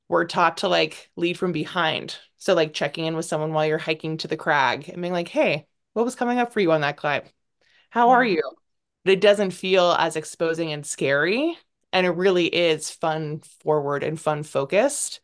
[0.09, 2.17] we're taught to like lead from behind.
[2.39, 5.29] So like checking in with someone while you're hiking to the crag and being like,
[5.29, 7.23] "Hey, what was coming up for you on that climb?
[7.91, 8.43] How are you?"
[9.05, 11.57] But it doesn't feel as exposing and scary,
[11.93, 15.21] and it really is fun forward and fun focused,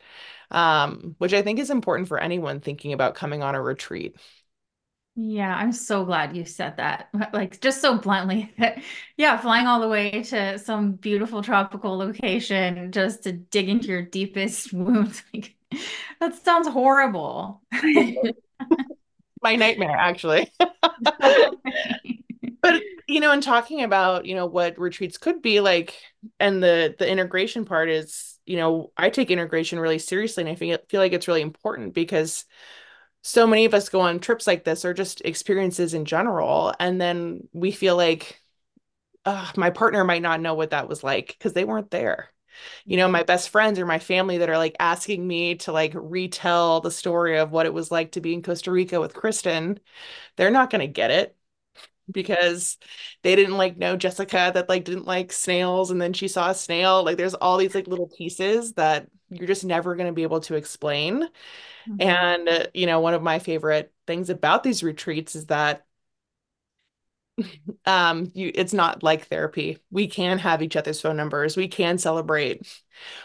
[0.50, 4.16] um, which I think is important for anyone thinking about coming on a retreat.
[5.18, 7.08] Yeah, I'm so glad you said that.
[7.32, 8.82] Like just so bluntly that
[9.16, 14.02] yeah, flying all the way to some beautiful tropical location just to dig into your
[14.02, 15.22] deepest wounds.
[15.32, 15.56] Like
[16.20, 17.62] that sounds horrible.
[19.42, 20.50] My nightmare, actually.
[22.66, 25.94] But you know, in talking about, you know, what retreats could be like,
[26.40, 30.56] and the the integration part is, you know, I take integration really seriously, and I
[30.56, 32.44] feel feel like it's really important because
[33.22, 37.00] so many of us go on trips like this or just experiences in general, and
[37.00, 38.40] then we feel like,
[39.56, 42.30] my partner might not know what that was like because they weren't there.
[42.84, 43.26] You know, my mm-hmm.
[43.26, 47.38] best friends or my family that are like asking me to like retell the story
[47.38, 49.78] of what it was like to be in Costa Rica with Kristen,
[50.36, 51.36] they're not going to get it
[52.12, 52.78] because
[53.22, 56.54] they didn't like know Jessica that like didn't like snails and then she saw a
[56.54, 57.04] snail.
[57.04, 60.40] Like there's all these like little pieces that you're just never going to be able
[60.42, 61.28] to explain.
[61.86, 62.00] Mhm.
[62.00, 65.86] And uh, you know, one of my favorite things about these retreats is that
[67.86, 69.78] um you it's not like therapy.
[69.90, 71.56] We can have each other's phone numbers.
[71.56, 72.66] We can celebrate.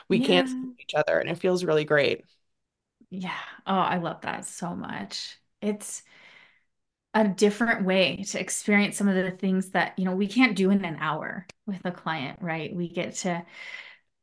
[0.10, 2.24] We can see each other and it feels really great.
[3.10, 3.38] Yeah.
[3.68, 5.38] Oh, I love that so much.
[5.62, 6.04] It's
[7.14, 10.70] a different way to experience some of the things that, you know, we can't do
[10.70, 12.74] in an hour with a client, right?
[12.74, 13.46] We get to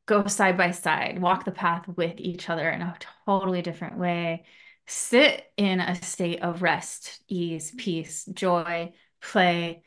[0.07, 4.47] go side by side, walk the path with each other in a totally different way,
[4.86, 9.82] sit in a state of rest, ease, peace, joy, play,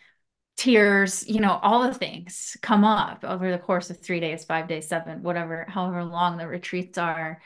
[0.58, 4.68] tears, you know, all the things come up over the course of three days, five
[4.68, 7.42] days, seven, whatever, however long the retreats are.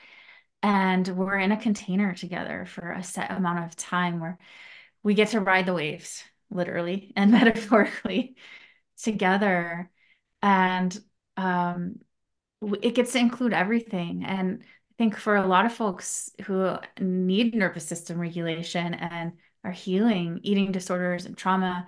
[0.62, 4.38] And we're in a container together for a set amount of time where
[5.06, 8.36] we get to ride the waves, literally and metaphorically
[9.02, 9.92] together.
[10.42, 10.98] And
[11.38, 12.00] um,
[12.82, 14.26] it gets to include everything.
[14.26, 19.34] And I think for a lot of folks who need nervous system regulation and
[19.64, 21.88] are healing eating disorders and trauma,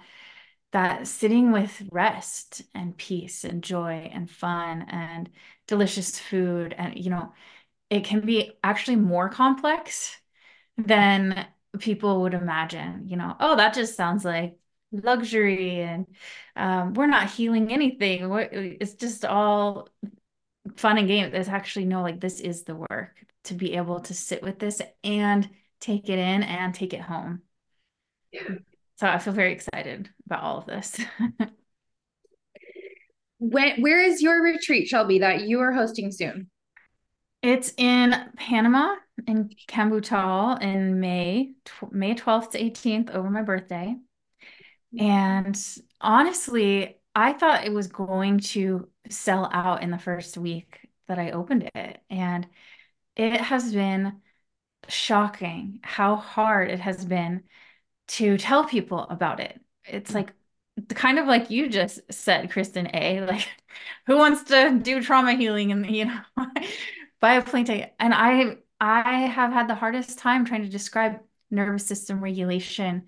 [0.73, 5.29] that sitting with rest and peace and joy and fun and
[5.65, 7.33] delicious food and you know
[7.89, 10.17] it can be actually more complex
[10.77, 11.47] than
[11.79, 13.07] people would imagine.
[13.07, 14.57] You know, oh, that just sounds like
[14.91, 16.07] luxury and
[16.55, 18.29] um, we're not healing anything.
[18.79, 19.89] It's just all
[20.75, 21.33] fun and games.
[21.33, 24.81] It's actually no, like this is the work to be able to sit with this
[25.03, 25.49] and
[25.79, 27.41] take it in and take it home.
[28.31, 28.55] Yeah.
[28.95, 30.99] So I feel very excited about all of this.
[33.39, 36.49] When, where is your retreat, Shelby, that you are hosting soon?
[37.43, 38.95] It's in Panama
[39.25, 43.95] in Cambutal in May, tw May 12th to 18th over my birthday.
[44.97, 45.57] And
[46.01, 51.31] honestly, I thought it was going to sell out in the first week that I
[51.31, 52.01] opened it.
[52.09, 52.47] And
[53.15, 54.21] it has been
[54.87, 57.43] shocking how hard it has been
[58.09, 59.59] to tell people about it.
[59.85, 60.33] It's like
[60.89, 63.21] kind of like you just said, Kristen A.
[63.21, 63.47] Like,
[64.07, 66.21] who wants to do trauma healing and you know
[67.19, 67.91] buy a?
[67.99, 71.19] And I I have had the hardest time trying to describe
[71.49, 73.07] nervous system regulation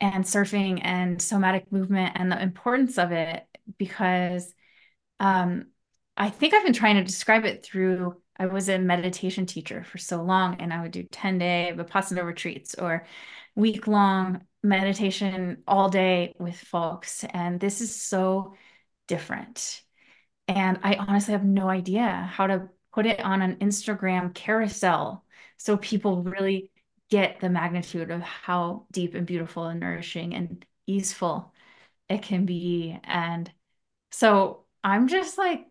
[0.00, 3.44] and surfing and somatic movement and the importance of it
[3.78, 4.52] because
[5.20, 5.66] um,
[6.16, 9.98] I think I've been trying to describe it through I was a meditation teacher for
[9.98, 13.06] so long and I would do 10 day Vipassana retreats or
[13.54, 17.24] week long meditation all day with folks.
[17.24, 18.54] And this is so
[19.06, 19.82] different.
[20.48, 25.24] And I honestly have no idea how to put it on an Instagram carousel
[25.56, 26.70] so people really
[27.10, 31.52] get the magnitude of how deep and beautiful and nourishing and easeful
[32.08, 32.98] it can be.
[33.04, 33.50] And
[34.10, 35.66] so I'm just like,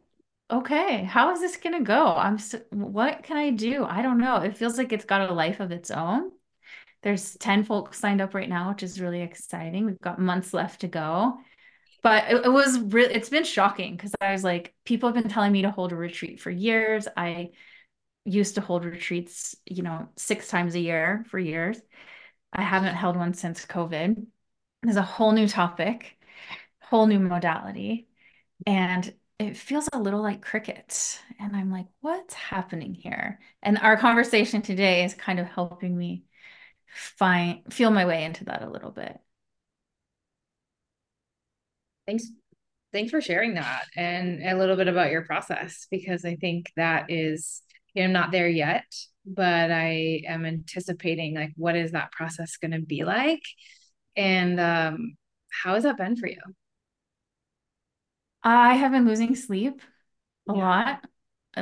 [0.52, 2.08] okay, how is this going to go?
[2.08, 3.86] I'm so, what can I do?
[3.86, 4.38] I don't know.
[4.38, 6.32] It feels like it's got a life of its own.
[7.04, 9.86] There's 10 folks signed up right now, which is really exciting.
[9.86, 11.40] We've got months left to go.
[12.02, 15.32] But it, it was really, it's been shocking because I was like, people have been
[15.32, 17.08] telling me to hold a retreat for years.
[17.16, 17.52] I
[18.26, 21.80] used to hold retreats, you know, six times a year for years.
[22.54, 24.26] I haven't held one since COVID.
[24.84, 26.18] There's a whole new topic,
[26.82, 28.08] whole new modality.
[28.68, 33.40] And it feels a little like cricket And I'm like, what's happening here?
[33.64, 36.26] And our conversation today is kind of helping me
[36.88, 39.20] find feel my way into that a little bit.
[42.12, 42.30] Thanks.
[42.92, 47.06] Thanks for sharing that and a little bit about your process because I think that
[47.10, 47.62] is,
[47.94, 48.84] you know, not there yet,
[49.26, 53.44] but I am anticipating like what is that process going to be like?
[54.18, 55.14] And um,
[55.50, 56.42] how has that been for you?
[58.44, 59.82] I have been losing sleep
[60.50, 60.60] a yeah.
[60.60, 61.06] lot.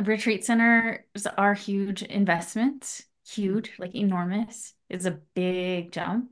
[0.08, 4.74] Retreat centers are huge investments, huge, like enormous.
[4.90, 6.32] It's a big jump.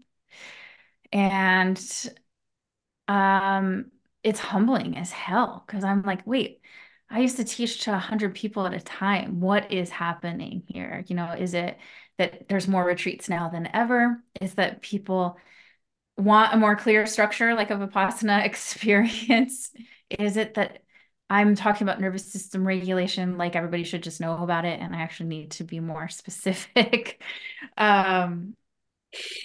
[1.12, 1.80] And
[3.08, 3.92] um
[4.28, 6.60] it's humbling as hell because I'm like, wait,
[7.10, 9.40] I used to teach to 100 people at a time.
[9.40, 11.06] What is happening here?
[11.08, 11.78] You know, is it
[12.18, 14.22] that there's more retreats now than ever?
[14.42, 15.40] Is that people
[16.18, 19.72] want a more clear structure like a Vipassana experience?
[20.10, 20.84] Is it that
[21.30, 25.00] I'm talking about nervous system regulation, like everybody should just know about it, and I
[25.04, 27.22] actually need to be more specific?
[27.78, 28.56] um,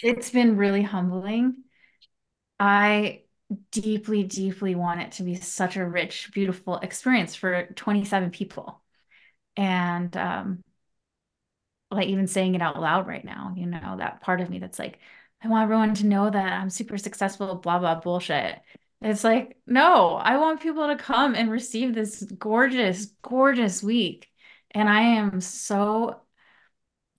[0.02, 1.54] it's been really humbling.
[2.58, 3.21] I
[3.70, 8.82] deeply, deeply want it to be such a rich, beautiful experience for 27 people.
[9.56, 10.62] And um,
[11.90, 14.78] like even saying it out loud right now, you know, that part of me that's
[14.78, 14.98] like,
[15.42, 18.60] I want everyone to know that I'm super successful, blah, blah, bullshit.
[19.00, 24.28] It's like, no, I want people to come and receive this gorgeous, gorgeous week.
[24.70, 26.20] And I am so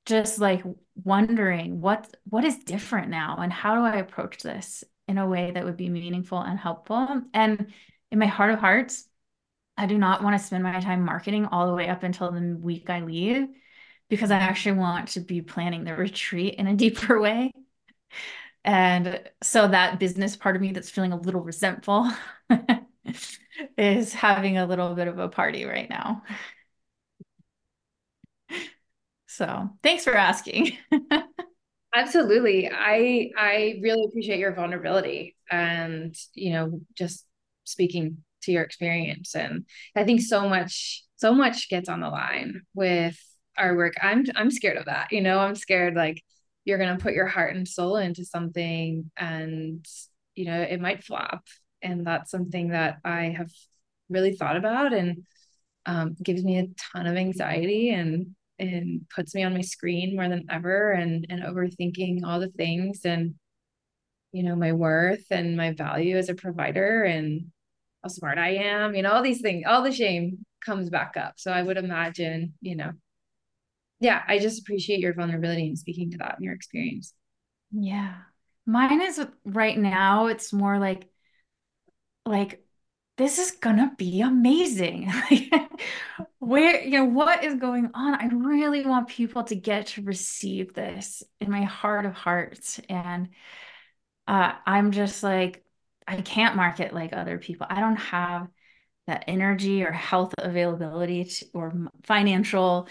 [0.05, 0.63] just like
[0.95, 5.51] wondering what what is different now and how do I approach this in a way
[5.51, 7.21] that would be meaningful and helpful.
[7.33, 7.73] And
[8.11, 9.07] in my heart of hearts,
[9.77, 12.57] I do not want to spend my time marketing all the way up until the
[12.59, 13.47] week I leave
[14.09, 17.51] because I actually want to be planning the retreat in a deeper way.
[18.65, 22.09] And so that business part of me that's feeling a little resentful
[23.77, 26.23] is having a little bit of a party right now.
[29.27, 30.77] So thanks for asking.
[31.95, 32.69] Absolutely.
[32.71, 37.25] I I really appreciate your vulnerability and you know just
[37.65, 39.65] speaking to your experience and
[39.95, 43.17] I think so much so much gets on the line with
[43.57, 43.93] our work.
[44.01, 45.11] I'm I'm scared of that.
[45.11, 46.21] You know, I'm scared like
[46.65, 49.85] you're going to put your heart and soul into something and
[50.35, 51.43] you know, it might flop
[51.83, 53.51] and that's something that I have
[54.09, 55.23] really thought about and
[55.85, 60.29] um, gives me a ton of anxiety and and puts me on my screen more
[60.29, 63.35] than ever and and overthinking all the things and
[64.31, 67.51] you know my worth and my value as a provider and
[68.03, 71.35] how smart I am, you know, all these things, all the shame comes back up.
[71.37, 72.91] So I would imagine, you know,
[73.99, 77.13] yeah, I just appreciate your vulnerability and speaking to that in your experience.
[77.71, 78.15] Yeah.
[78.65, 81.07] Mine is right now, it's more like,
[82.25, 82.62] like
[83.17, 85.11] this is gonna be amazing.
[86.39, 88.15] Where, you know, what is going on?
[88.15, 92.79] I really want people to get to receive this in my heart of hearts.
[92.89, 93.29] And
[94.27, 95.63] uh, I'm just like,
[96.07, 97.67] I can't market like other people.
[97.69, 98.47] I don't have
[99.07, 102.87] that energy or health availability to, or financial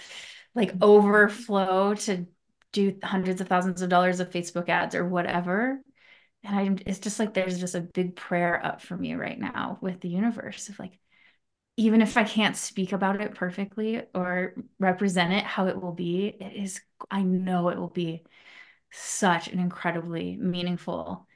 [0.55, 2.27] like overflow to
[2.73, 5.81] do hundreds of thousands of dollars of Facebook ads or whatever
[6.45, 9.79] and I it's just like there's just a big prayer up for me right now
[9.81, 10.99] with the universe of like
[11.77, 16.27] even if I can't speak about it perfectly or represent it how it will be,
[16.27, 16.81] it is
[17.11, 18.25] I know it will be
[18.91, 21.27] such an incredibly meaningful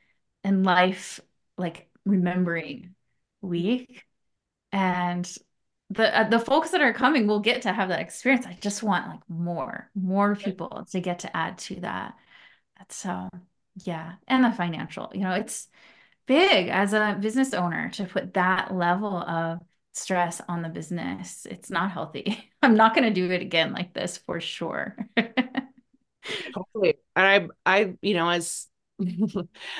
[0.44, 1.20] and life
[1.56, 2.94] like remembering
[3.40, 4.04] week
[4.72, 5.30] and
[5.90, 8.46] the uh, the folks that are coming will get to have that experience.
[8.46, 12.14] I just want like more more people to get to add to that.
[12.78, 13.28] That's so
[13.84, 15.68] yeah, and the financial, you know, it's
[16.26, 19.60] big as a business owner to put that level of
[19.94, 21.46] stress on the business.
[21.50, 22.50] It's not healthy.
[22.62, 24.96] I'm not going to do it again like this for sure.
[26.54, 26.98] Hopefully.
[27.14, 28.66] And I I you know as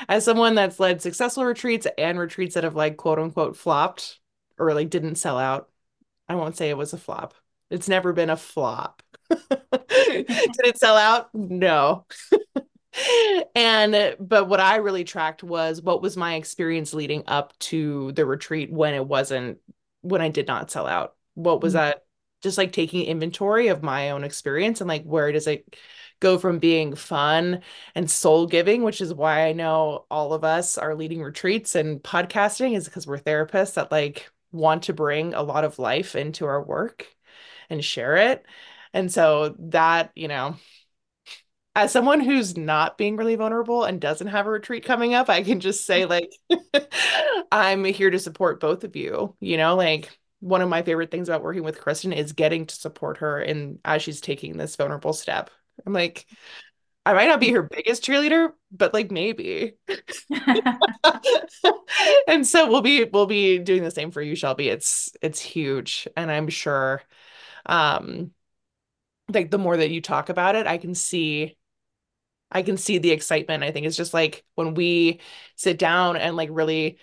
[0.09, 4.20] as someone that's led successful retreats and retreats that have like quote unquote flopped
[4.59, 5.70] or like didn't sell out.
[6.28, 7.34] I won't say it was a flop.
[7.70, 9.03] It's never been a flop.
[9.30, 11.34] Did it sell out?
[11.34, 12.07] No.
[13.55, 18.26] And but what I really tracked was what was my experience leading up to the
[18.26, 19.59] retreat when it wasn't
[20.03, 21.14] when I did not sell out.
[21.34, 21.84] What was mm-hmm.
[21.84, 22.05] that?
[22.42, 25.76] Just like taking inventory of my own experience and like where does it
[26.20, 27.62] go from being fun
[27.94, 32.03] and soul giving, which is why I know all of us are leading retreats and
[32.03, 36.47] podcasting is because we're therapists that like want to bring a lot of life into
[36.47, 37.07] our work
[37.68, 38.47] and share it.
[38.92, 40.57] And so that, you know,
[41.77, 45.43] as someone who's not being really vulnerable and doesn't have a retreat coming up, I
[45.43, 46.33] can just say like
[47.53, 49.37] I'm here to support both of you.
[49.41, 52.74] You know, like one of my favorite things about working with Kristen is getting to
[52.74, 55.51] support her in as she's taking this vulnerable step.
[55.85, 56.24] I'm like,
[57.05, 59.74] I might not be her biggest cheerleader, but like maybe.
[62.27, 64.70] and so we'll be we'll be doing the same for you, Shelby.
[64.70, 66.09] It's it's huge.
[66.16, 67.03] And I'm sure
[67.66, 68.31] um
[69.29, 71.57] like the more that you talk about it, I can see
[72.51, 73.64] I can see the excitement.
[73.64, 75.20] I think it's just like when we
[75.57, 76.99] sit down and like really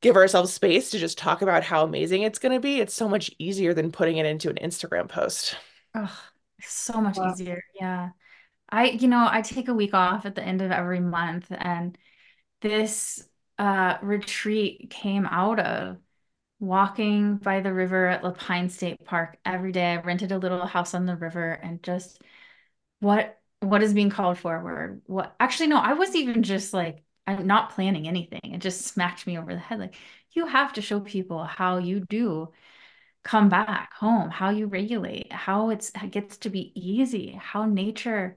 [0.00, 3.08] give ourselves space to just talk about how amazing it's going to be, it's so
[3.08, 5.56] much easier than putting it into an Instagram post.
[5.94, 6.20] Oh,
[6.60, 7.32] so much wow.
[7.32, 7.62] easier.
[7.80, 8.10] Yeah.
[8.70, 11.96] I, you know, I take a week off at the end of every month and
[12.60, 13.24] this
[13.58, 15.96] uh retreat came out of
[16.60, 19.92] walking by the river at La Pine State Park every day.
[19.92, 22.20] I rented a little house on the river and just
[23.00, 27.46] what what is being called forward what actually no i was even just like i'm
[27.46, 28.40] not planning anything.
[28.54, 29.96] It just smacked me over the head like
[30.32, 32.48] you have to show people how you do
[33.24, 38.36] come back home how you regulate how it's it gets to be easy how nature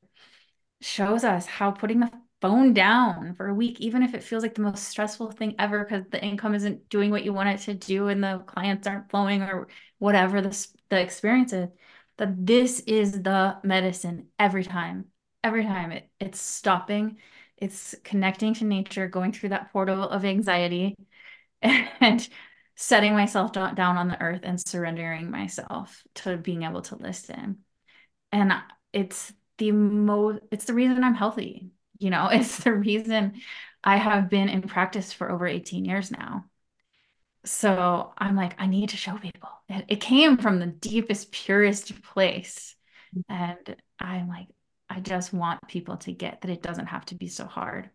[0.82, 2.11] shows us how putting the
[2.41, 5.84] phone down for a week even if it feels like the most stressful thing ever
[5.84, 9.09] because the income isn't doing what you want it to do and the clients aren't
[9.11, 9.67] flowing or
[9.99, 11.69] whatever the, the experience is
[12.18, 15.05] that this is the medicine every time
[15.43, 15.91] every time.
[15.91, 17.18] It, it's stopping
[17.57, 20.95] it's connecting to nature going through that portal of anxiety
[21.62, 22.28] and
[22.76, 27.59] setting myself down on the earth and surrendering myself to being able to listen.
[28.32, 28.53] And
[28.93, 32.28] it's the most it's the reason i'm healthy you know?
[32.32, 33.34] It's the reason
[33.84, 36.45] i have been in practice for over 18 years now
[37.43, 42.01] so i'm like i need to show people it, it came from the deepest purest
[42.03, 42.75] place
[43.15, 43.23] mm.
[43.29, 44.47] and i'm like
[44.91, 47.89] I just want people to get that it doesn't have to be so hard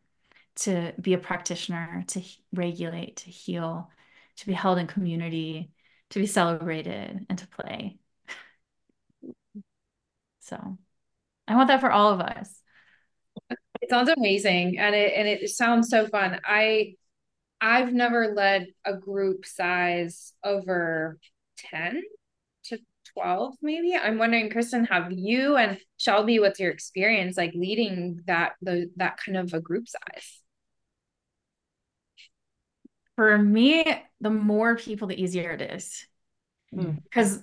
[0.56, 2.22] to be a practitioner, to
[2.54, 3.90] regulate, to heal,
[4.36, 5.70] to be held in community,
[6.10, 7.98] to be celebrated, and to play.
[10.40, 10.78] So
[11.48, 12.62] I want that for all of us.
[13.82, 16.38] It sounds amazing and it and it sounds so fun.
[16.44, 16.94] I
[17.60, 21.18] I've never led a group size over
[21.70, 22.02] 10
[22.64, 22.78] to
[23.14, 23.94] 12 maybe.
[23.94, 29.18] I'm wondering kristen have you and shelby what's your experience like leading that the that
[29.18, 30.40] kind of a group size?
[33.16, 33.84] For me
[34.20, 36.06] the more people the easier it is.
[36.74, 37.38] Because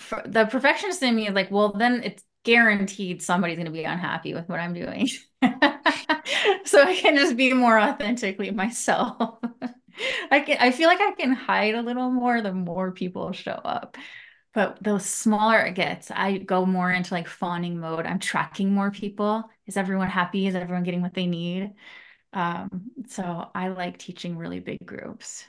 [0.00, 0.32] mm.
[0.32, 4.32] the perfectionist in me is like well then it's guaranteed somebody's going to be unhappy
[4.32, 5.08] with what i'm doing
[6.64, 9.38] so i can just be more authentically myself
[10.30, 13.52] i can i feel like i can hide a little more the more people show
[13.52, 13.96] up
[14.54, 18.06] but the smaller it gets, I go more into like fawning mode.
[18.06, 19.48] I'm tracking more people.
[19.66, 20.46] Is everyone happy?
[20.46, 21.74] Is everyone getting what they need?
[22.32, 25.44] Um, so I like teaching really big groups.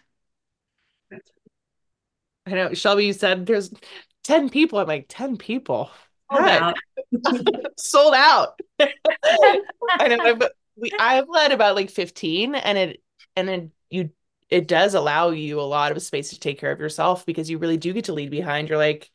[2.46, 3.72] I know Shelby, you said there's
[4.26, 4.80] 10 people.
[4.80, 5.90] I'm like, 10 people.
[6.32, 6.78] Sold out.
[7.78, 8.60] Sold out.
[8.80, 13.04] I know, but we I've led about like 15 and it
[13.36, 14.12] and then you
[14.50, 17.58] it does allow you a lot of space to take care of yourself because you
[17.60, 18.68] really do get to lead behind.
[18.68, 19.10] You're like,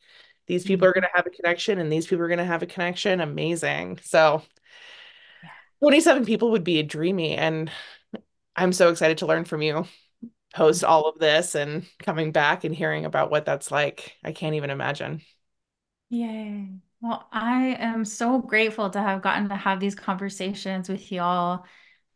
[0.47, 1.01] these people are mm-hmm.
[1.01, 3.19] going to have a connection and these people are going to have a connection.
[3.19, 3.99] Amazing.
[4.03, 4.43] So
[5.81, 7.35] 27 people would be a dreamy.
[7.35, 7.69] And
[8.55, 9.85] I'm so excited to learn from you
[10.53, 10.91] post mm-hmm.
[10.91, 14.15] all of this and coming back and hearing about what that's like.
[14.23, 15.21] I can't even imagine.
[16.09, 16.69] Yay.
[17.01, 21.65] Well, I am so grateful to have gotten to have these conversations with y'all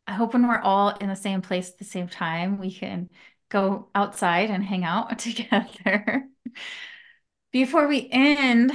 [0.08, 3.10] I hope when we're all in the same place at the same time, we can
[3.50, 6.26] go outside and hang out together.
[7.52, 8.72] Before we end,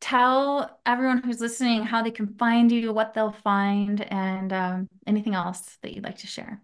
[0.00, 5.34] tell everyone who's listening how they can find you, what they'll find, and um, anything
[5.34, 6.62] else that you'd like to share.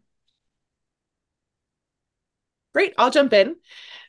[2.75, 3.57] Great, I'll jump in.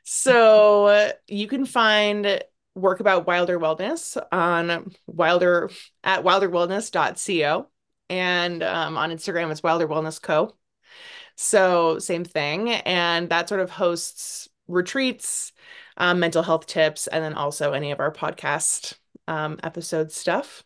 [0.04, 2.42] So uh, you can find
[2.76, 5.70] work about Wilder Wellness on Wilder
[6.04, 7.68] at wilderwellness.co
[8.10, 10.56] and um, on Instagram it's Wilder Wellness Co.
[11.36, 15.52] So same thing, and that sort of hosts retreats,
[15.98, 18.94] um, mental health tips, and then also any of our podcast
[19.28, 20.64] um, episode stuff.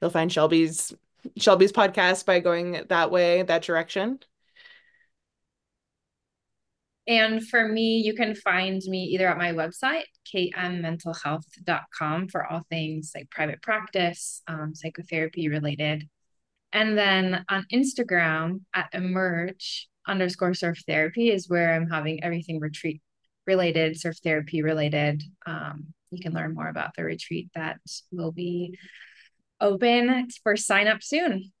[0.00, 0.92] You'll find Shelby's
[1.36, 4.20] Shelby's podcast by going that way, that direction.
[7.06, 13.12] And for me, you can find me either at my website, kmmentalhealth.com, for all things
[13.14, 16.08] like private practice, um, psychotherapy related.
[16.72, 23.02] And then on Instagram at emerge underscore surf therapy is where I'm having everything retreat
[23.46, 25.22] related, surf therapy related.
[25.44, 27.78] Um, you can learn more about the retreat that
[28.12, 28.78] will be
[29.60, 31.52] open for sign up soon.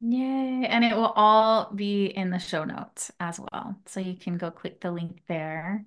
[0.00, 0.66] Yay.
[0.68, 3.76] And it will all be in the show notes as well.
[3.86, 5.84] So you can go click the link there.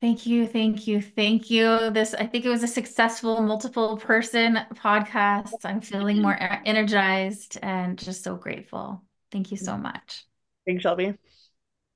[0.00, 1.90] Thank you, thank you, thank you.
[1.90, 5.52] This, I think it was a successful multiple person podcast.
[5.62, 9.02] I'm feeling more energized and just so grateful.
[9.30, 10.24] Thank you so much.
[10.66, 11.14] Thanks, Shelby.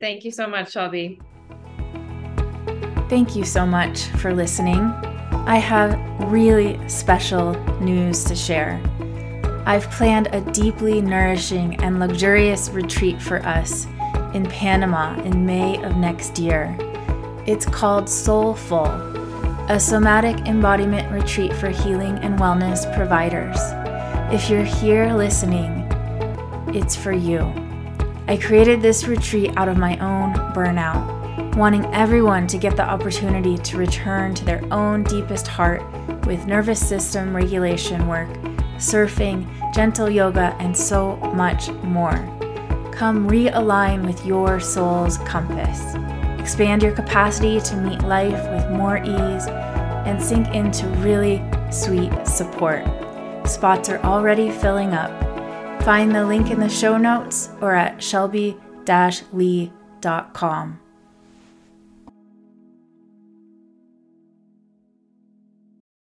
[0.01, 1.19] Thank you so much, Shelby.
[3.09, 4.81] Thank you so much for listening.
[5.47, 5.99] I have
[6.31, 8.83] really special news to share.
[9.67, 13.87] I've planned a deeply nourishing and luxurious retreat for us
[14.35, 16.77] in Panama in May of next year.
[17.47, 18.85] It's called Soulful,
[19.71, 23.57] a somatic embodiment retreat for healing and wellness providers.
[24.31, 25.89] If you're here listening,
[26.75, 27.51] it's for you.
[28.29, 33.57] I created this retreat out of my own burnout, wanting everyone to get the opportunity
[33.57, 35.83] to return to their own deepest heart
[36.27, 38.29] with nervous system regulation work
[38.77, 42.17] surfing, gentle yoga, and so much more.
[42.93, 45.95] Come realign with your soul's compass.
[46.41, 52.85] Expand your capacity to meet life with more ease and sink into really sweet support.
[53.47, 55.11] Spots are already filling up.
[55.83, 58.61] Find the link in the show notes or at shelby-lee.com.